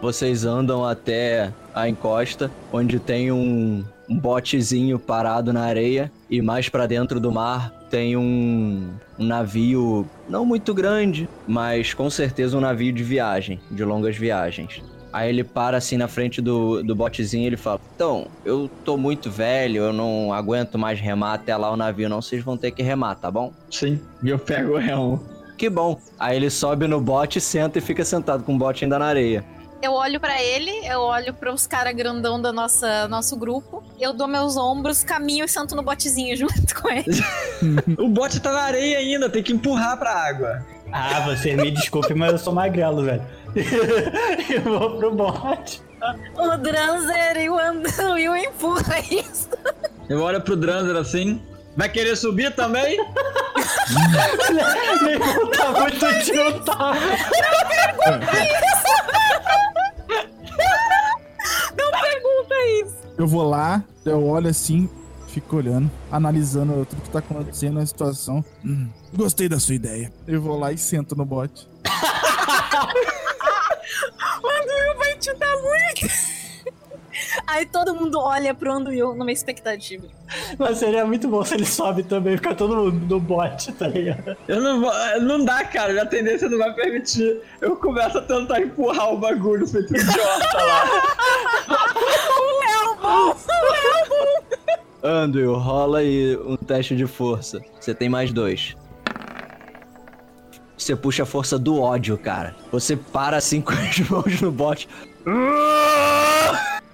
Vocês 0.00 0.44
andam 0.44 0.84
até 0.84 1.52
a 1.74 1.88
encosta, 1.88 2.50
onde 2.72 2.98
tem 2.98 3.32
um, 3.32 3.84
um 4.08 4.18
botezinho 4.18 4.98
parado 4.98 5.52
na 5.52 5.62
areia 5.62 6.10
e 6.30 6.40
mais 6.40 6.68
pra 6.68 6.86
dentro 6.86 7.18
do 7.20 7.32
mar 7.32 7.72
tem 7.90 8.16
um, 8.16 8.90
um 9.18 9.24
navio 9.24 10.06
não 10.28 10.44
muito 10.44 10.74
grande, 10.74 11.28
mas 11.46 11.94
com 11.94 12.10
certeza 12.10 12.56
um 12.56 12.60
navio 12.60 12.92
de 12.92 13.02
viagem, 13.02 13.60
de 13.70 13.84
longas 13.84 14.16
viagens. 14.16 14.82
Aí 15.12 15.30
ele 15.30 15.42
para 15.44 15.78
assim 15.78 15.96
na 15.96 16.08
frente 16.08 16.42
do, 16.42 16.82
do 16.82 16.94
botezinho 16.94 17.44
e 17.44 17.46
ele 17.46 17.56
fala: 17.56 17.80
Então, 17.94 18.26
eu 18.44 18.68
tô 18.84 18.98
muito 18.98 19.30
velho, 19.30 19.84
eu 19.84 19.92
não 19.92 20.32
aguento 20.32 20.78
mais 20.78 21.00
remar 21.00 21.34
até 21.34 21.56
lá 21.56 21.70
o 21.70 21.76
navio, 21.76 22.08
não. 22.08 22.20
Vocês 22.20 22.44
vão 22.44 22.56
ter 22.56 22.70
que 22.72 22.82
remar, 22.82 23.14
tá 23.14 23.30
bom? 23.30 23.52
Sim. 23.70 23.98
E 24.22 24.28
eu 24.28 24.38
pego 24.38 24.74
o 24.74 24.78
remo. 24.78 25.24
Que 25.56 25.70
bom. 25.70 25.98
Aí 26.18 26.36
ele 26.36 26.50
sobe 26.50 26.86
no 26.86 27.00
bote, 27.00 27.40
senta 27.40 27.78
e 27.78 27.80
fica 27.80 28.04
sentado 28.04 28.44
com 28.44 28.54
o 28.54 28.58
bote 28.58 28.84
ainda 28.84 28.98
na 28.98 29.06
areia. 29.06 29.42
Eu 29.82 29.92
olho 29.92 30.18
pra 30.18 30.42
ele, 30.42 30.70
eu 30.86 31.00
olho 31.00 31.34
pros 31.34 31.66
caras 31.66 31.94
grandão 31.94 32.40
da 32.40 32.52
nossa 32.52 33.06
nosso 33.08 33.36
grupo. 33.36 33.84
Eu 34.00 34.12
dou 34.12 34.26
meus 34.26 34.56
ombros, 34.56 35.04
caminho 35.04 35.44
e 35.44 35.48
sento 35.48 35.76
no 35.76 35.82
botezinho 35.82 36.36
junto 36.36 36.74
com 36.74 36.88
ele. 36.88 37.04
O 37.98 38.08
bote 38.08 38.40
tá 38.40 38.52
na 38.52 38.62
areia 38.62 38.98
ainda, 38.98 39.28
tem 39.28 39.42
que 39.42 39.52
empurrar 39.52 39.98
pra 39.98 40.10
água. 40.12 40.66
Ah, 40.92 41.20
você 41.20 41.54
me 41.54 41.70
desculpe, 41.70 42.14
mas 42.14 42.32
eu 42.32 42.38
sou 42.38 42.52
magrelo, 42.52 43.02
velho. 43.04 43.22
eu 44.50 44.62
vou 44.62 44.98
pro 44.98 45.14
bote. 45.14 45.82
o 46.36 46.56
Dranzer 46.56 47.36
e 47.38 47.50
o 47.50 47.58
Andrew 47.58 48.36
empurra 48.36 48.98
isso. 49.00 49.48
Eu 50.08 50.22
olho 50.22 50.40
pro 50.40 50.56
Dranzer 50.56 50.96
assim. 50.96 51.42
Vai 51.76 51.90
querer 51.90 52.16
subir 52.16 52.54
também? 52.54 52.96
Tá 55.56 55.72
muito 55.72 56.24
tiltado. 56.24 56.98
Não 58.06 59.35
Eu 63.18 63.26
vou 63.26 63.42
lá, 63.48 63.82
eu 64.04 64.24
olho 64.26 64.48
assim, 64.48 64.88
fico 65.28 65.56
olhando, 65.56 65.90
analisando 66.10 66.86
tudo 66.86 67.02
que 67.02 67.10
tá 67.10 67.18
acontecendo 67.20 67.74
na 67.74 67.86
situação. 67.86 68.44
Hum, 68.64 68.88
gostei 69.14 69.48
da 69.48 69.58
sua 69.58 69.74
ideia. 69.74 70.12
Eu 70.26 70.40
vou 70.40 70.58
lá 70.58 70.72
e 70.72 70.78
sento 70.78 71.16
no 71.16 71.24
bote. 71.24 71.68
O 74.42 74.48
Andrew 74.48 74.98
vai 74.98 75.16
te 75.16 75.32
dar 75.34 75.56
muito. 75.56 76.12
Aí 77.46 77.64
todo 77.66 77.94
mundo 77.94 78.18
olha 78.18 78.54
pro 78.54 78.72
Andrew 78.72 79.14
numa 79.14 79.32
expectativa. 79.32 80.06
Mas 80.58 80.78
seria 80.78 81.06
muito 81.06 81.28
bom 81.28 81.44
se 81.44 81.54
ele 81.54 81.64
sobe 81.64 82.02
também, 82.02 82.36
fica 82.36 82.54
todo 82.54 82.76
mundo 82.76 83.06
no 83.14 83.20
bote, 83.20 83.72
tá 83.72 83.86
ligado? 83.88 84.36
Eu 84.48 84.60
não 84.60 84.80
vou. 84.80 84.92
Não 85.20 85.44
dá, 85.44 85.64
cara. 85.64 85.92
Minha 85.92 86.06
tendência 86.06 86.48
não 86.48 86.58
vai 86.58 86.74
permitir. 86.74 87.40
Eu 87.60 87.76
começo 87.76 88.18
a 88.18 88.22
tentar 88.22 88.60
empurrar 88.60 89.12
o 89.12 89.18
bagulho 89.18 89.66
feito 89.66 89.96
idiota 89.96 90.56
lá. 90.56 90.84
Andrew, 95.02 95.54
rola 95.54 95.98
aí 95.98 96.36
um 96.36 96.56
teste 96.56 96.96
de 96.96 97.06
força. 97.06 97.60
Você 97.80 97.94
tem 97.94 98.08
mais 98.08 98.32
dois. 98.32 98.74
Você 100.76 100.94
puxa 100.94 101.22
a 101.22 101.26
força 101.26 101.58
do 101.58 101.80
ódio, 101.80 102.18
cara. 102.18 102.54
Você 102.70 102.96
para 102.96 103.36
assim 103.36 103.60
com 103.62 103.72
as 103.72 103.98
mãos 104.00 104.40
no 104.40 104.50
bote. 104.50 104.88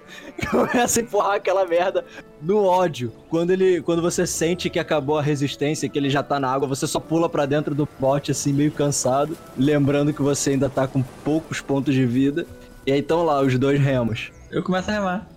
Começa 0.49 0.99
a 0.99 1.03
empurrar 1.03 1.35
aquela 1.35 1.65
merda 1.65 2.03
no 2.41 2.63
ódio. 2.63 3.13
Quando 3.29 3.51
ele, 3.51 3.81
quando 3.81 4.01
você 4.01 4.25
sente 4.25 4.69
que 4.69 4.79
acabou 4.79 5.17
a 5.17 5.21
resistência, 5.21 5.87
que 5.87 5.97
ele 5.97 6.09
já 6.09 6.23
tá 6.23 6.39
na 6.39 6.51
água, 6.51 6.67
você 6.67 6.87
só 6.87 6.99
pula 6.99 7.29
pra 7.29 7.45
dentro 7.45 7.75
do 7.75 7.87
bote 7.99 8.31
assim 8.31 8.51
meio 8.51 8.71
cansado, 8.71 9.37
lembrando 9.57 10.11
que 10.13 10.21
você 10.21 10.51
ainda 10.51 10.69
tá 10.69 10.87
com 10.87 11.01
poucos 11.23 11.61
pontos 11.61 11.93
de 11.93 12.05
vida. 12.05 12.45
E 12.85 12.91
aí 12.91 12.99
estão 12.99 13.23
lá 13.23 13.41
os 13.41 13.57
dois 13.57 13.79
remos. 13.79 14.31
Eu 14.51 14.63
começo 14.63 14.89
a 14.89 14.93
remar. 14.93 15.27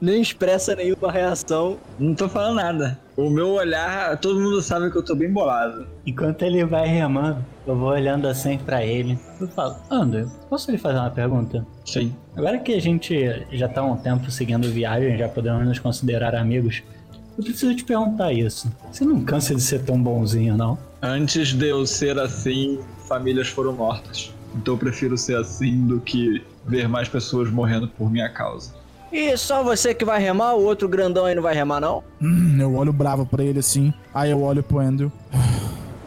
Nem 0.00 0.22
expressa 0.22 0.74
nenhuma 0.74 1.12
reação. 1.12 1.76
Não 1.98 2.14
tô 2.14 2.28
falando 2.28 2.56
nada. 2.56 2.98
O 3.16 3.28
meu 3.28 3.50
olhar, 3.50 4.16
todo 4.18 4.40
mundo 4.40 4.62
sabe 4.62 4.90
que 4.90 4.96
eu 4.96 5.02
tô 5.02 5.14
bem 5.14 5.30
bolado. 5.30 5.86
Enquanto 6.06 6.42
ele 6.42 6.64
vai 6.64 6.86
remando, 6.86 7.44
eu 7.66 7.76
vou 7.76 7.90
olhando 7.90 8.26
assim 8.26 8.56
pra 8.56 8.84
ele. 8.84 9.18
Eu 9.38 9.46
falo, 9.48 9.76
André, 9.90 10.26
posso 10.48 10.70
lhe 10.70 10.78
fazer 10.78 10.98
uma 10.98 11.10
pergunta? 11.10 11.66
Sim. 11.84 12.14
Agora 12.34 12.58
que 12.58 12.72
a 12.72 12.80
gente 12.80 13.46
já 13.52 13.68
tá 13.68 13.82
há 13.82 13.84
um 13.84 13.96
tempo 13.96 14.30
seguindo 14.30 14.70
viagem, 14.70 15.18
já 15.18 15.28
podemos 15.28 15.66
nos 15.66 15.78
considerar 15.78 16.34
amigos, 16.34 16.82
eu 17.36 17.44
preciso 17.44 17.74
te 17.74 17.84
perguntar 17.84 18.32
isso. 18.32 18.72
Você 18.90 19.04
não 19.04 19.22
cansa 19.22 19.54
de 19.54 19.60
ser 19.60 19.82
tão 19.84 20.02
bonzinho, 20.02 20.56
não? 20.56 20.78
Antes 21.02 21.48
de 21.48 21.68
eu 21.68 21.86
ser 21.86 22.18
assim, 22.18 22.80
famílias 23.06 23.48
foram 23.48 23.72
mortas. 23.72 24.32
Então 24.54 24.74
eu 24.74 24.78
prefiro 24.78 25.16
ser 25.16 25.36
assim 25.36 25.86
do 25.86 26.00
que 26.00 26.42
ver 26.66 26.88
mais 26.88 27.08
pessoas 27.08 27.50
morrendo 27.50 27.86
por 27.88 28.10
minha 28.10 28.28
causa. 28.28 28.79
E 29.12 29.36
só 29.36 29.62
você 29.62 29.92
que 29.92 30.04
vai 30.04 30.20
remar, 30.20 30.54
o 30.54 30.62
outro 30.62 30.88
grandão 30.88 31.24
aí 31.24 31.34
não 31.34 31.42
vai 31.42 31.54
remar, 31.54 31.80
não? 31.80 32.04
Hum, 32.22 32.58
eu 32.60 32.74
olho 32.74 32.92
bravo 32.92 33.26
pra 33.26 33.42
ele 33.42 33.58
assim. 33.58 33.92
Aí 34.14 34.30
eu 34.30 34.42
olho 34.42 34.62
pro 34.62 34.78
Andrew. 34.78 35.10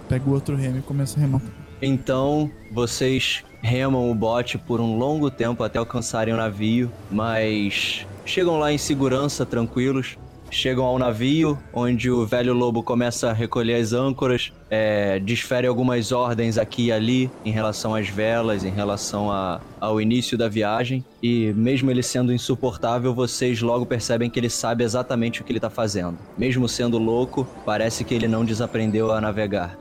Pego 0.07 0.31
o 0.31 0.33
outro 0.33 0.55
remo 0.55 0.79
e 0.79 0.81
começo 0.81 1.17
a 1.17 1.21
remar. 1.21 1.41
Então, 1.81 2.49
vocês 2.71 3.43
remam 3.61 4.09
o 4.09 4.15
bote 4.15 4.57
por 4.57 4.79
um 4.79 4.97
longo 4.97 5.29
tempo 5.29 5.63
até 5.63 5.79
alcançarem 5.79 6.33
o 6.33 6.37
navio, 6.37 6.91
mas 7.11 8.05
chegam 8.25 8.57
lá 8.57 8.71
em 8.71 8.77
segurança, 8.77 9.45
tranquilos. 9.45 10.17
Chegam 10.53 10.85
ao 10.85 10.99
navio, 10.99 11.57
onde 11.73 12.11
o 12.11 12.27
velho 12.27 12.53
lobo 12.53 12.83
começa 12.83 13.31
a 13.31 13.33
recolher 13.33 13.73
as 13.73 13.91
âncoras, 13.91 14.53
é, 14.69 15.17
desfere 15.19 15.65
algumas 15.65 16.11
ordens 16.11 16.59
aqui 16.59 16.85
e 16.85 16.91
ali 16.91 17.31
em 17.43 17.51
relação 17.51 17.95
às 17.95 18.07
velas, 18.07 18.63
em 18.63 18.69
relação 18.69 19.31
a, 19.31 19.59
ao 19.81 19.99
início 19.99 20.37
da 20.37 20.47
viagem. 20.47 21.03
E 21.23 21.51
mesmo 21.53 21.89
ele 21.89 22.03
sendo 22.03 22.31
insuportável, 22.31 23.15
vocês 23.15 23.63
logo 23.63 23.83
percebem 23.83 24.29
que 24.29 24.39
ele 24.39 24.49
sabe 24.49 24.83
exatamente 24.83 25.41
o 25.41 25.43
que 25.43 25.51
ele 25.51 25.57
está 25.57 25.71
fazendo. 25.71 26.19
Mesmo 26.37 26.69
sendo 26.69 26.99
louco, 26.99 27.47
parece 27.65 28.03
que 28.03 28.13
ele 28.13 28.27
não 28.27 28.45
desaprendeu 28.45 29.11
a 29.11 29.19
navegar. 29.19 29.75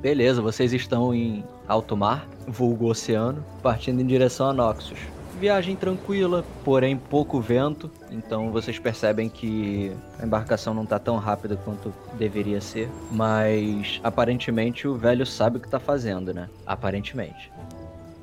Beleza, 0.00 0.40
vocês 0.40 0.72
estão 0.72 1.14
em 1.14 1.44
alto 1.68 1.94
mar, 1.94 2.26
vulgo 2.48 2.88
oceano, 2.88 3.44
partindo 3.62 4.00
em 4.00 4.06
direção 4.06 4.48
a 4.48 4.54
Noxus. 4.54 4.98
Viagem 5.44 5.76
tranquila, 5.76 6.42
porém 6.64 6.96
pouco 6.96 7.38
vento, 7.38 7.90
então 8.10 8.50
vocês 8.50 8.78
percebem 8.78 9.28
que 9.28 9.92
a 10.18 10.24
embarcação 10.24 10.72
não 10.72 10.86
tá 10.86 10.98
tão 10.98 11.18
rápida 11.18 11.54
quanto 11.54 11.92
deveria 12.14 12.62
ser, 12.62 12.88
mas 13.10 14.00
aparentemente 14.02 14.88
o 14.88 14.96
velho 14.96 15.26
sabe 15.26 15.58
o 15.58 15.60
que 15.60 15.68
tá 15.68 15.78
fazendo, 15.78 16.32
né? 16.32 16.48
Aparentemente. 16.64 17.52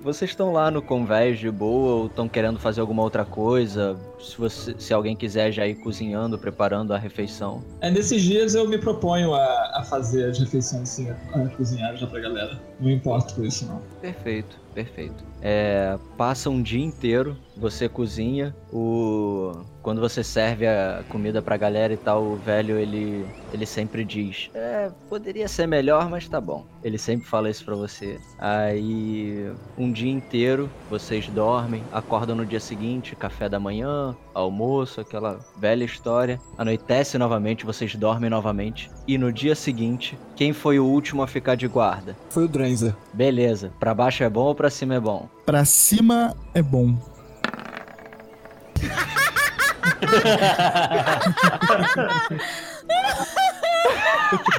Vocês 0.04 0.32
estão 0.32 0.52
lá 0.52 0.72
no 0.72 0.82
convés 0.82 1.38
de 1.38 1.52
boa 1.52 1.94
ou 1.98 2.06
estão 2.08 2.28
querendo 2.28 2.58
fazer 2.58 2.82
alguma 2.82 3.04
outra 3.04 3.24
coisa? 3.24 3.96
Se, 4.20 4.36
você, 4.36 4.74
se 4.80 4.92
alguém 4.92 5.16
quiser 5.16 5.52
já 5.52 5.68
ir 5.68 5.76
cozinhando, 5.76 6.40
preparando 6.40 6.92
a 6.92 6.98
refeição. 6.98 7.64
É, 7.82 7.92
nesses 7.92 8.24
dias 8.24 8.56
eu 8.56 8.68
me 8.68 8.80
proponho 8.80 9.36
a, 9.36 9.72
a 9.76 9.84
fazer 9.84 10.32
as 10.32 10.40
refeições 10.40 10.82
assim, 10.82 11.12
a, 11.12 11.44
a 11.44 11.50
cozinhar 11.50 11.96
já 11.96 12.08
pra 12.08 12.20
galera. 12.20 12.60
Não 12.80 12.90
importo 12.90 13.36
com 13.36 13.46
isso, 13.46 13.68
não. 13.68 13.80
Perfeito, 14.02 14.60
perfeito. 14.74 15.24
É, 15.42 15.98
passa 16.18 16.50
um 16.50 16.62
dia 16.62 16.84
inteiro, 16.84 17.38
você 17.58 17.90
cozinha, 17.90 18.56
o 18.72 19.52
quando 19.82 20.00
você 20.00 20.24
serve 20.24 20.68
a 20.68 21.04
comida 21.10 21.42
pra 21.42 21.58
galera 21.58 21.92
e 21.94 21.98
tal, 21.98 22.24
o 22.24 22.38
velho 22.38 22.78
ele 22.78 23.28
ele 23.52 23.66
sempre 23.66 24.06
diz: 24.06 24.50
"É, 24.54 24.90
poderia 25.10 25.48
ser 25.48 25.68
melhor, 25.68 26.10
mas 26.10 26.28
tá 26.30 26.40
bom". 26.40 26.66
Ele 26.84 26.98
sempre 26.98 27.28
fala 27.28 27.50
isso 27.50 27.66
pra 27.66 27.76
você. 27.76 28.20
Aí, 28.38 29.52
um 29.78 29.92
dia 29.92 30.12
inteiro 30.12 30.72
vocês 30.88 31.28
dormem, 31.30 31.88
acordam 31.92 32.36
no 32.36 32.46
dia 32.46 32.60
seguinte, 32.60 33.16
café 33.16 33.50
da 33.50 33.60
manhã, 33.60 34.16
almoço, 34.34 35.02
aquela 35.02 35.40
velha 35.60 35.84
história. 35.84 36.40
Anoitece 36.58 37.18
novamente, 37.18 37.66
vocês 37.66 37.96
dormem 37.96 38.30
novamente 38.30 38.90
e 39.12 39.17
no 39.17 39.30
dia 39.30 39.56
seguinte, 39.56 40.17
quem 40.38 40.54
foi 40.54 40.80
o 40.80 40.86
último 40.86 41.21
a 41.21 41.28
ficar 41.28 41.56
de 41.56 41.67
guarda? 41.67 42.15
Foi 42.30 42.45
o 42.45 42.47
Drenzer. 42.47 42.95
Beleza. 43.13 43.74
Pra 43.78 43.93
baixo 43.93 44.24
é 44.24 44.30
bom 44.30 44.45
ou 44.45 44.56
pra 44.56 44.69
cima 44.69 44.95
é 44.95 45.02
bom? 45.02 45.28
Pra 45.45 45.65
cima 45.65 46.34
é 46.54 46.62
bom. 46.62 46.97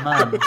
Mano, 0.03 0.39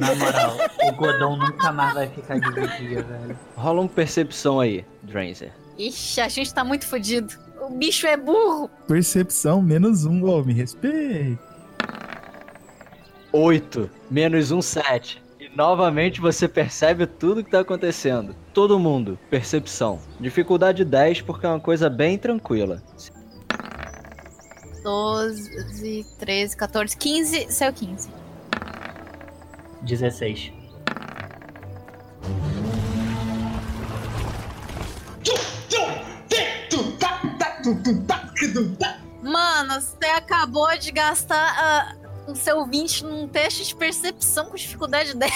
na 0.00 0.14
moral, 0.16 0.56
o 0.82 0.92
Godão 0.92 1.36
nunca 1.36 1.70
mais 1.70 1.94
vai 1.94 2.08
ficar 2.08 2.40
de 2.40 2.50
vigia, 2.50 3.04
velho. 3.04 3.38
Rola 3.56 3.82
um 3.82 3.86
percepção 3.86 4.58
aí, 4.58 4.84
Dranzer. 5.00 5.52
Ixi, 5.78 6.20
a 6.20 6.28
gente 6.28 6.52
tá 6.52 6.64
muito 6.64 6.88
fodido. 6.88 7.32
O 7.60 7.70
bicho 7.70 8.04
é 8.04 8.16
burro. 8.16 8.68
Percepção 8.88 9.62
menos 9.62 10.04
um. 10.04 10.24
Ô, 10.24 10.42
me 10.42 10.52
respeita. 10.52 11.53
8 13.36 13.90
menos 14.08 14.52
um 14.52 14.62
7. 14.62 15.20
E 15.40 15.48
novamente 15.56 16.20
você 16.20 16.46
percebe 16.46 17.04
tudo 17.04 17.42
que 17.42 17.50
tá 17.50 17.60
acontecendo. 17.60 18.32
Todo 18.52 18.78
mundo, 18.78 19.18
percepção. 19.28 19.98
Dificuldade 20.20 20.84
10 20.84 21.22
porque 21.22 21.44
é 21.44 21.48
uma 21.48 21.58
coisa 21.58 21.90
bem 21.90 22.16
tranquila. 22.16 22.80
12, 24.84 26.06
13, 26.20 26.56
14, 26.56 26.96
15. 26.96 27.52
Saiu 27.52 27.72
15. 27.72 28.08
16. 29.82 30.52
Mano, 39.22 39.80
você 39.80 40.06
acabou 40.06 40.78
de 40.78 40.92
gastar 40.92 41.56
ah, 41.58 42.03
o 42.26 42.34
seu 42.34 42.66
20 42.66 43.04
num 43.04 43.28
teste 43.28 43.64
de 43.64 43.74
percepção 43.74 44.46
com 44.46 44.56
dificuldade 44.56 45.14
10. 45.14 45.32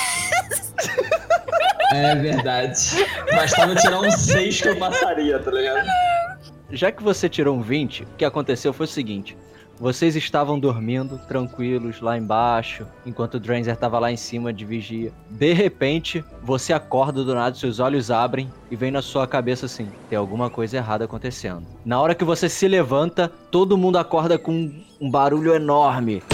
É 1.92 2.14
verdade. 2.14 3.06
Bastava 3.34 3.74
tirar 3.74 4.00
um 4.00 4.10
6 4.10 4.60
que 4.60 4.68
eu 4.68 4.76
passaria, 4.76 5.38
tá 5.38 5.50
ligado? 5.50 5.86
Já 6.70 6.92
que 6.92 7.02
você 7.02 7.28
tirou 7.28 7.56
um 7.56 7.62
20, 7.62 8.02
o 8.02 8.06
que 8.18 8.24
aconteceu 8.24 8.72
foi 8.72 8.84
o 8.84 8.88
seguinte. 8.88 9.36
Vocês 9.80 10.16
estavam 10.16 10.58
dormindo, 10.58 11.18
tranquilos, 11.28 12.00
lá 12.00 12.18
embaixo, 12.18 12.84
enquanto 13.06 13.34
o 13.34 13.40
Dranzer 13.40 13.72
estava 13.72 13.98
lá 14.00 14.10
em 14.10 14.16
cima 14.16 14.52
de 14.52 14.64
vigia. 14.64 15.12
De 15.30 15.52
repente, 15.52 16.24
você 16.42 16.72
acorda 16.72 17.22
do 17.22 17.32
nada, 17.32 17.54
seus 17.54 17.78
olhos 17.78 18.10
abrem 18.10 18.52
e 18.72 18.76
vem 18.76 18.90
na 18.90 19.00
sua 19.00 19.24
cabeça 19.24 19.66
assim: 19.66 19.88
tem 20.10 20.18
alguma 20.18 20.50
coisa 20.50 20.78
errada 20.78 21.04
acontecendo. 21.04 21.64
Na 21.84 22.00
hora 22.00 22.14
que 22.14 22.24
você 22.24 22.48
se 22.48 22.66
levanta, 22.66 23.30
todo 23.52 23.78
mundo 23.78 23.98
acorda 23.98 24.36
com 24.36 24.72
um 25.00 25.08
barulho 25.08 25.54
enorme. 25.54 26.24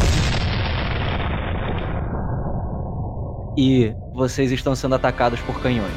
E 3.57 3.95
vocês 4.13 4.51
estão 4.51 4.75
sendo 4.75 4.97
atacados 4.97 5.41
por 5.41 5.61
canhões. 5.61 5.93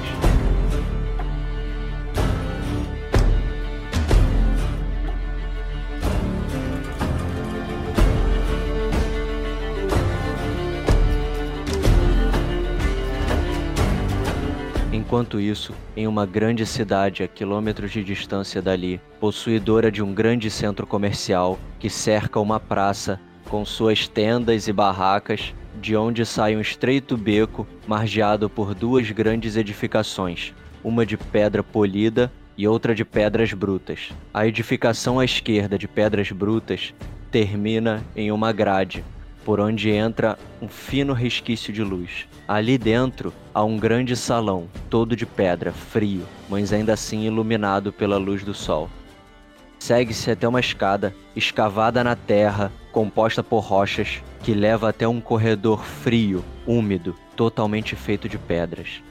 Enquanto 15.07 15.39
isso, 15.39 15.73
em 15.95 16.05
uma 16.05 16.25
grande 16.25 16.65
cidade 16.65 17.23
a 17.23 17.27
quilômetros 17.27 17.91
de 17.91 18.03
distância 18.03 18.61
dali, 18.61 18.99
possuidora 19.21 19.89
de 19.89 20.03
um 20.03 20.13
grande 20.13 20.51
centro 20.51 20.85
comercial 20.85 21.57
que 21.79 21.89
cerca 21.89 22.39
uma 22.39 22.59
praça 22.59 23.19
com 23.49 23.63
suas 23.63 24.07
tendas 24.07 24.67
e 24.67 24.73
barracas, 24.73 25.55
de 25.79 25.95
onde 25.95 26.25
sai 26.25 26.55
um 26.55 26.61
estreito 26.61 27.15
beco 27.15 27.67
margeado 27.87 28.49
por 28.49 28.73
duas 28.73 29.09
grandes 29.11 29.55
edificações, 29.55 30.53
uma 30.83 31.05
de 31.05 31.17
pedra 31.17 31.63
polida 31.63 32.31
e 32.57 32.67
outra 32.67 32.95
de 32.95 33.05
pedras 33.05 33.53
brutas. 33.53 34.09
A 34.33 34.47
edificação 34.47 35.19
à 35.19 35.25
esquerda 35.25 35.77
de 35.77 35.87
pedras 35.87 36.31
brutas 36.31 36.93
termina 37.31 38.03
em 38.15 38.31
uma 38.31 38.51
grade, 38.51 39.03
por 39.45 39.59
onde 39.59 39.89
entra 39.89 40.37
um 40.61 40.67
fino 40.67 41.13
resquício 41.13 41.71
de 41.71 41.83
luz. 41.83 42.27
Ali 42.47 42.77
dentro 42.77 43.31
há 43.53 43.63
um 43.63 43.77
grande 43.77 44.15
salão, 44.15 44.67
todo 44.89 45.15
de 45.15 45.25
pedra, 45.25 45.71
frio, 45.71 46.23
mas 46.49 46.73
ainda 46.73 46.93
assim 46.93 47.25
iluminado 47.25 47.93
pela 47.93 48.17
luz 48.17 48.43
do 48.43 48.53
sol. 48.53 48.89
Segue-se 49.87 50.29
até 50.29 50.45
uma 50.45 50.59
escada, 50.59 51.15
escavada 51.33 52.03
na 52.03 52.13
terra, 52.13 52.73
composta 52.91 53.41
por 53.41 53.59
rochas, 53.59 54.21
que 54.43 54.53
leva 54.53 54.89
até 54.89 55.07
um 55.07 55.21
corredor 55.21 55.81
frio, 55.81 56.43
úmido, 56.65 57.15
totalmente 57.37 57.95
feito 57.95 58.27
de 58.27 58.37
pedras. 58.37 59.01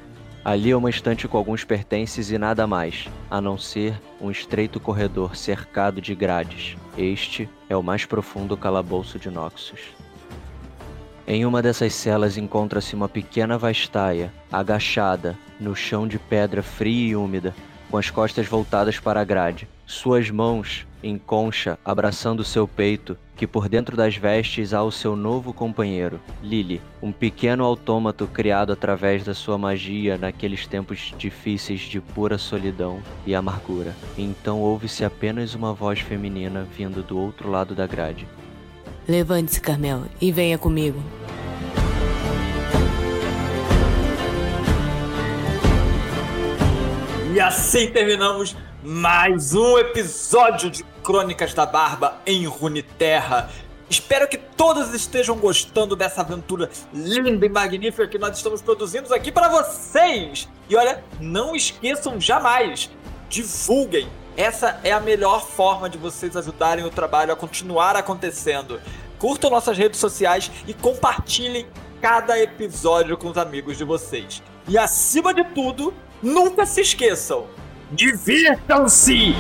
Ali 0.45 0.73
é 0.73 0.77
uma 0.77 0.91
estante 0.91 1.27
com 1.27 1.39
alguns 1.39 1.65
pertences 1.65 2.31
e 2.31 2.37
nada 2.37 2.67
mais, 2.67 3.09
a 3.31 3.41
não 3.41 3.57
ser 3.57 3.99
um 4.21 4.31
estreito 4.31 4.79
corredor 4.79 5.35
cercado 5.35 5.99
de 5.99 6.15
grades. 6.15 6.77
Este 6.99 7.49
é 7.71 7.75
o 7.75 7.83
mais 7.83 8.05
profundo 8.05 8.55
calabouço 8.55 9.19
de 9.19 9.31
Noxus. 9.31 9.81
Em 11.27 11.47
uma 11.47 11.63
dessas 11.63 11.95
celas 11.95 12.37
encontra-se 12.37 12.95
uma 12.95 13.09
pequena 13.09 13.57
vastaia, 13.57 14.31
agachada, 14.53 15.39
no 15.59 15.75
chão 15.75 16.07
de 16.07 16.19
pedra 16.19 16.63
fria 16.63 17.13
e 17.13 17.17
úmida, 17.17 17.55
com 17.91 17.97
as 17.97 18.11
costas 18.11 18.47
voltadas 18.47 18.99
para 18.99 19.23
a 19.23 19.25
grade, 19.25 19.67
suas 19.87 20.29
mãos 20.31 20.87
em 21.03 21.17
concha 21.17 21.79
abraçando 21.85 22.43
seu 22.43 22.67
peito, 22.67 23.17
que 23.37 23.47
por 23.47 23.69
dentro 23.69 23.97
das 23.97 24.17
vestes 24.17 24.75
há 24.75 24.83
o 24.83 24.91
seu 24.91 25.15
novo 25.15 25.53
companheiro, 25.53 26.21
Lily, 26.43 26.81
um 27.01 27.13
pequeno 27.13 27.63
autômato 27.65 28.27
criado 28.27 28.73
através 28.73 29.23
da 29.23 29.35
sua 29.35 29.57
magia 29.57 30.19
naqueles 30.19 30.67
tempos 30.67 31.15
difíceis 31.17 31.81
de 31.81 32.01
pura 32.01 32.39
solidão 32.39 33.01
e 33.25 33.35
amargura. 33.35 33.95
Então 34.19 34.61
ouve-se 34.61 35.05
apenas 35.05 35.55
uma 35.55 35.73
voz 35.73 36.01
feminina 36.01 36.67
vindo 36.77 37.03
do 37.03 37.19
outro 37.19 37.49
lado 37.49 37.75
da 37.75 37.87
grade. 37.87 38.27
Levante-se, 39.07 39.61
Carmel, 39.61 40.05
e 40.21 40.33
venha 40.33 40.59
comigo. 40.59 41.01
E 47.33 47.39
assim 47.39 47.91
terminamos 47.91 48.57
mais 48.87 49.53
um 49.53 49.77
episódio 49.79 50.71
de 50.71 50.85
Crônicas 51.03 51.53
da 51.53 51.67
Barba 51.67 52.19
em 52.25 52.47
Runeterra. 52.47 53.51
Espero 53.91 54.29
que 54.29 54.39
todos 54.39 54.95
estejam 54.95 55.37
gostando 55.37 55.97
dessa 55.97 56.21
aventura 56.21 56.71
linda 56.95 57.45
e 57.45 57.49
magnífica 57.49 58.07
que 58.07 58.17
nós 58.17 58.37
estamos 58.37 58.63
produzindo 58.63 59.13
aqui 59.13 59.33
para 59.33 59.49
vocês. 59.49 60.49
E 60.69 60.77
olha, 60.77 61.03
não 61.19 61.57
esqueçam 61.57 62.21
jamais, 62.21 62.89
divulguem. 63.29 64.09
Essa 64.37 64.79
é 64.85 64.93
a 64.93 65.01
melhor 65.01 65.45
forma 65.45 65.91
de 65.91 65.99
vocês 65.99 66.37
ajudarem 66.37 66.85
o 66.85 66.91
trabalho 66.91 67.33
a 67.33 67.37
continuar 67.37 67.97
acontecendo. 67.97 68.81
Curtam 69.19 69.51
nossas 69.51 69.77
redes 69.77 69.99
sociais 69.99 70.49
e 70.65 70.73
compartilhem 70.73 71.67
cada 72.01 72.39
episódio 72.39 73.17
com 73.17 73.31
os 73.31 73.37
amigos 73.37 73.77
de 73.77 73.83
vocês. 73.83 74.41
E 74.69 74.79
acima 74.79 75.35
de 75.35 75.43
tudo, 75.43 75.93
nunca 76.23 76.65
se 76.65 76.83
esqueçam: 76.83 77.49
Divirtam-se! 77.93 79.35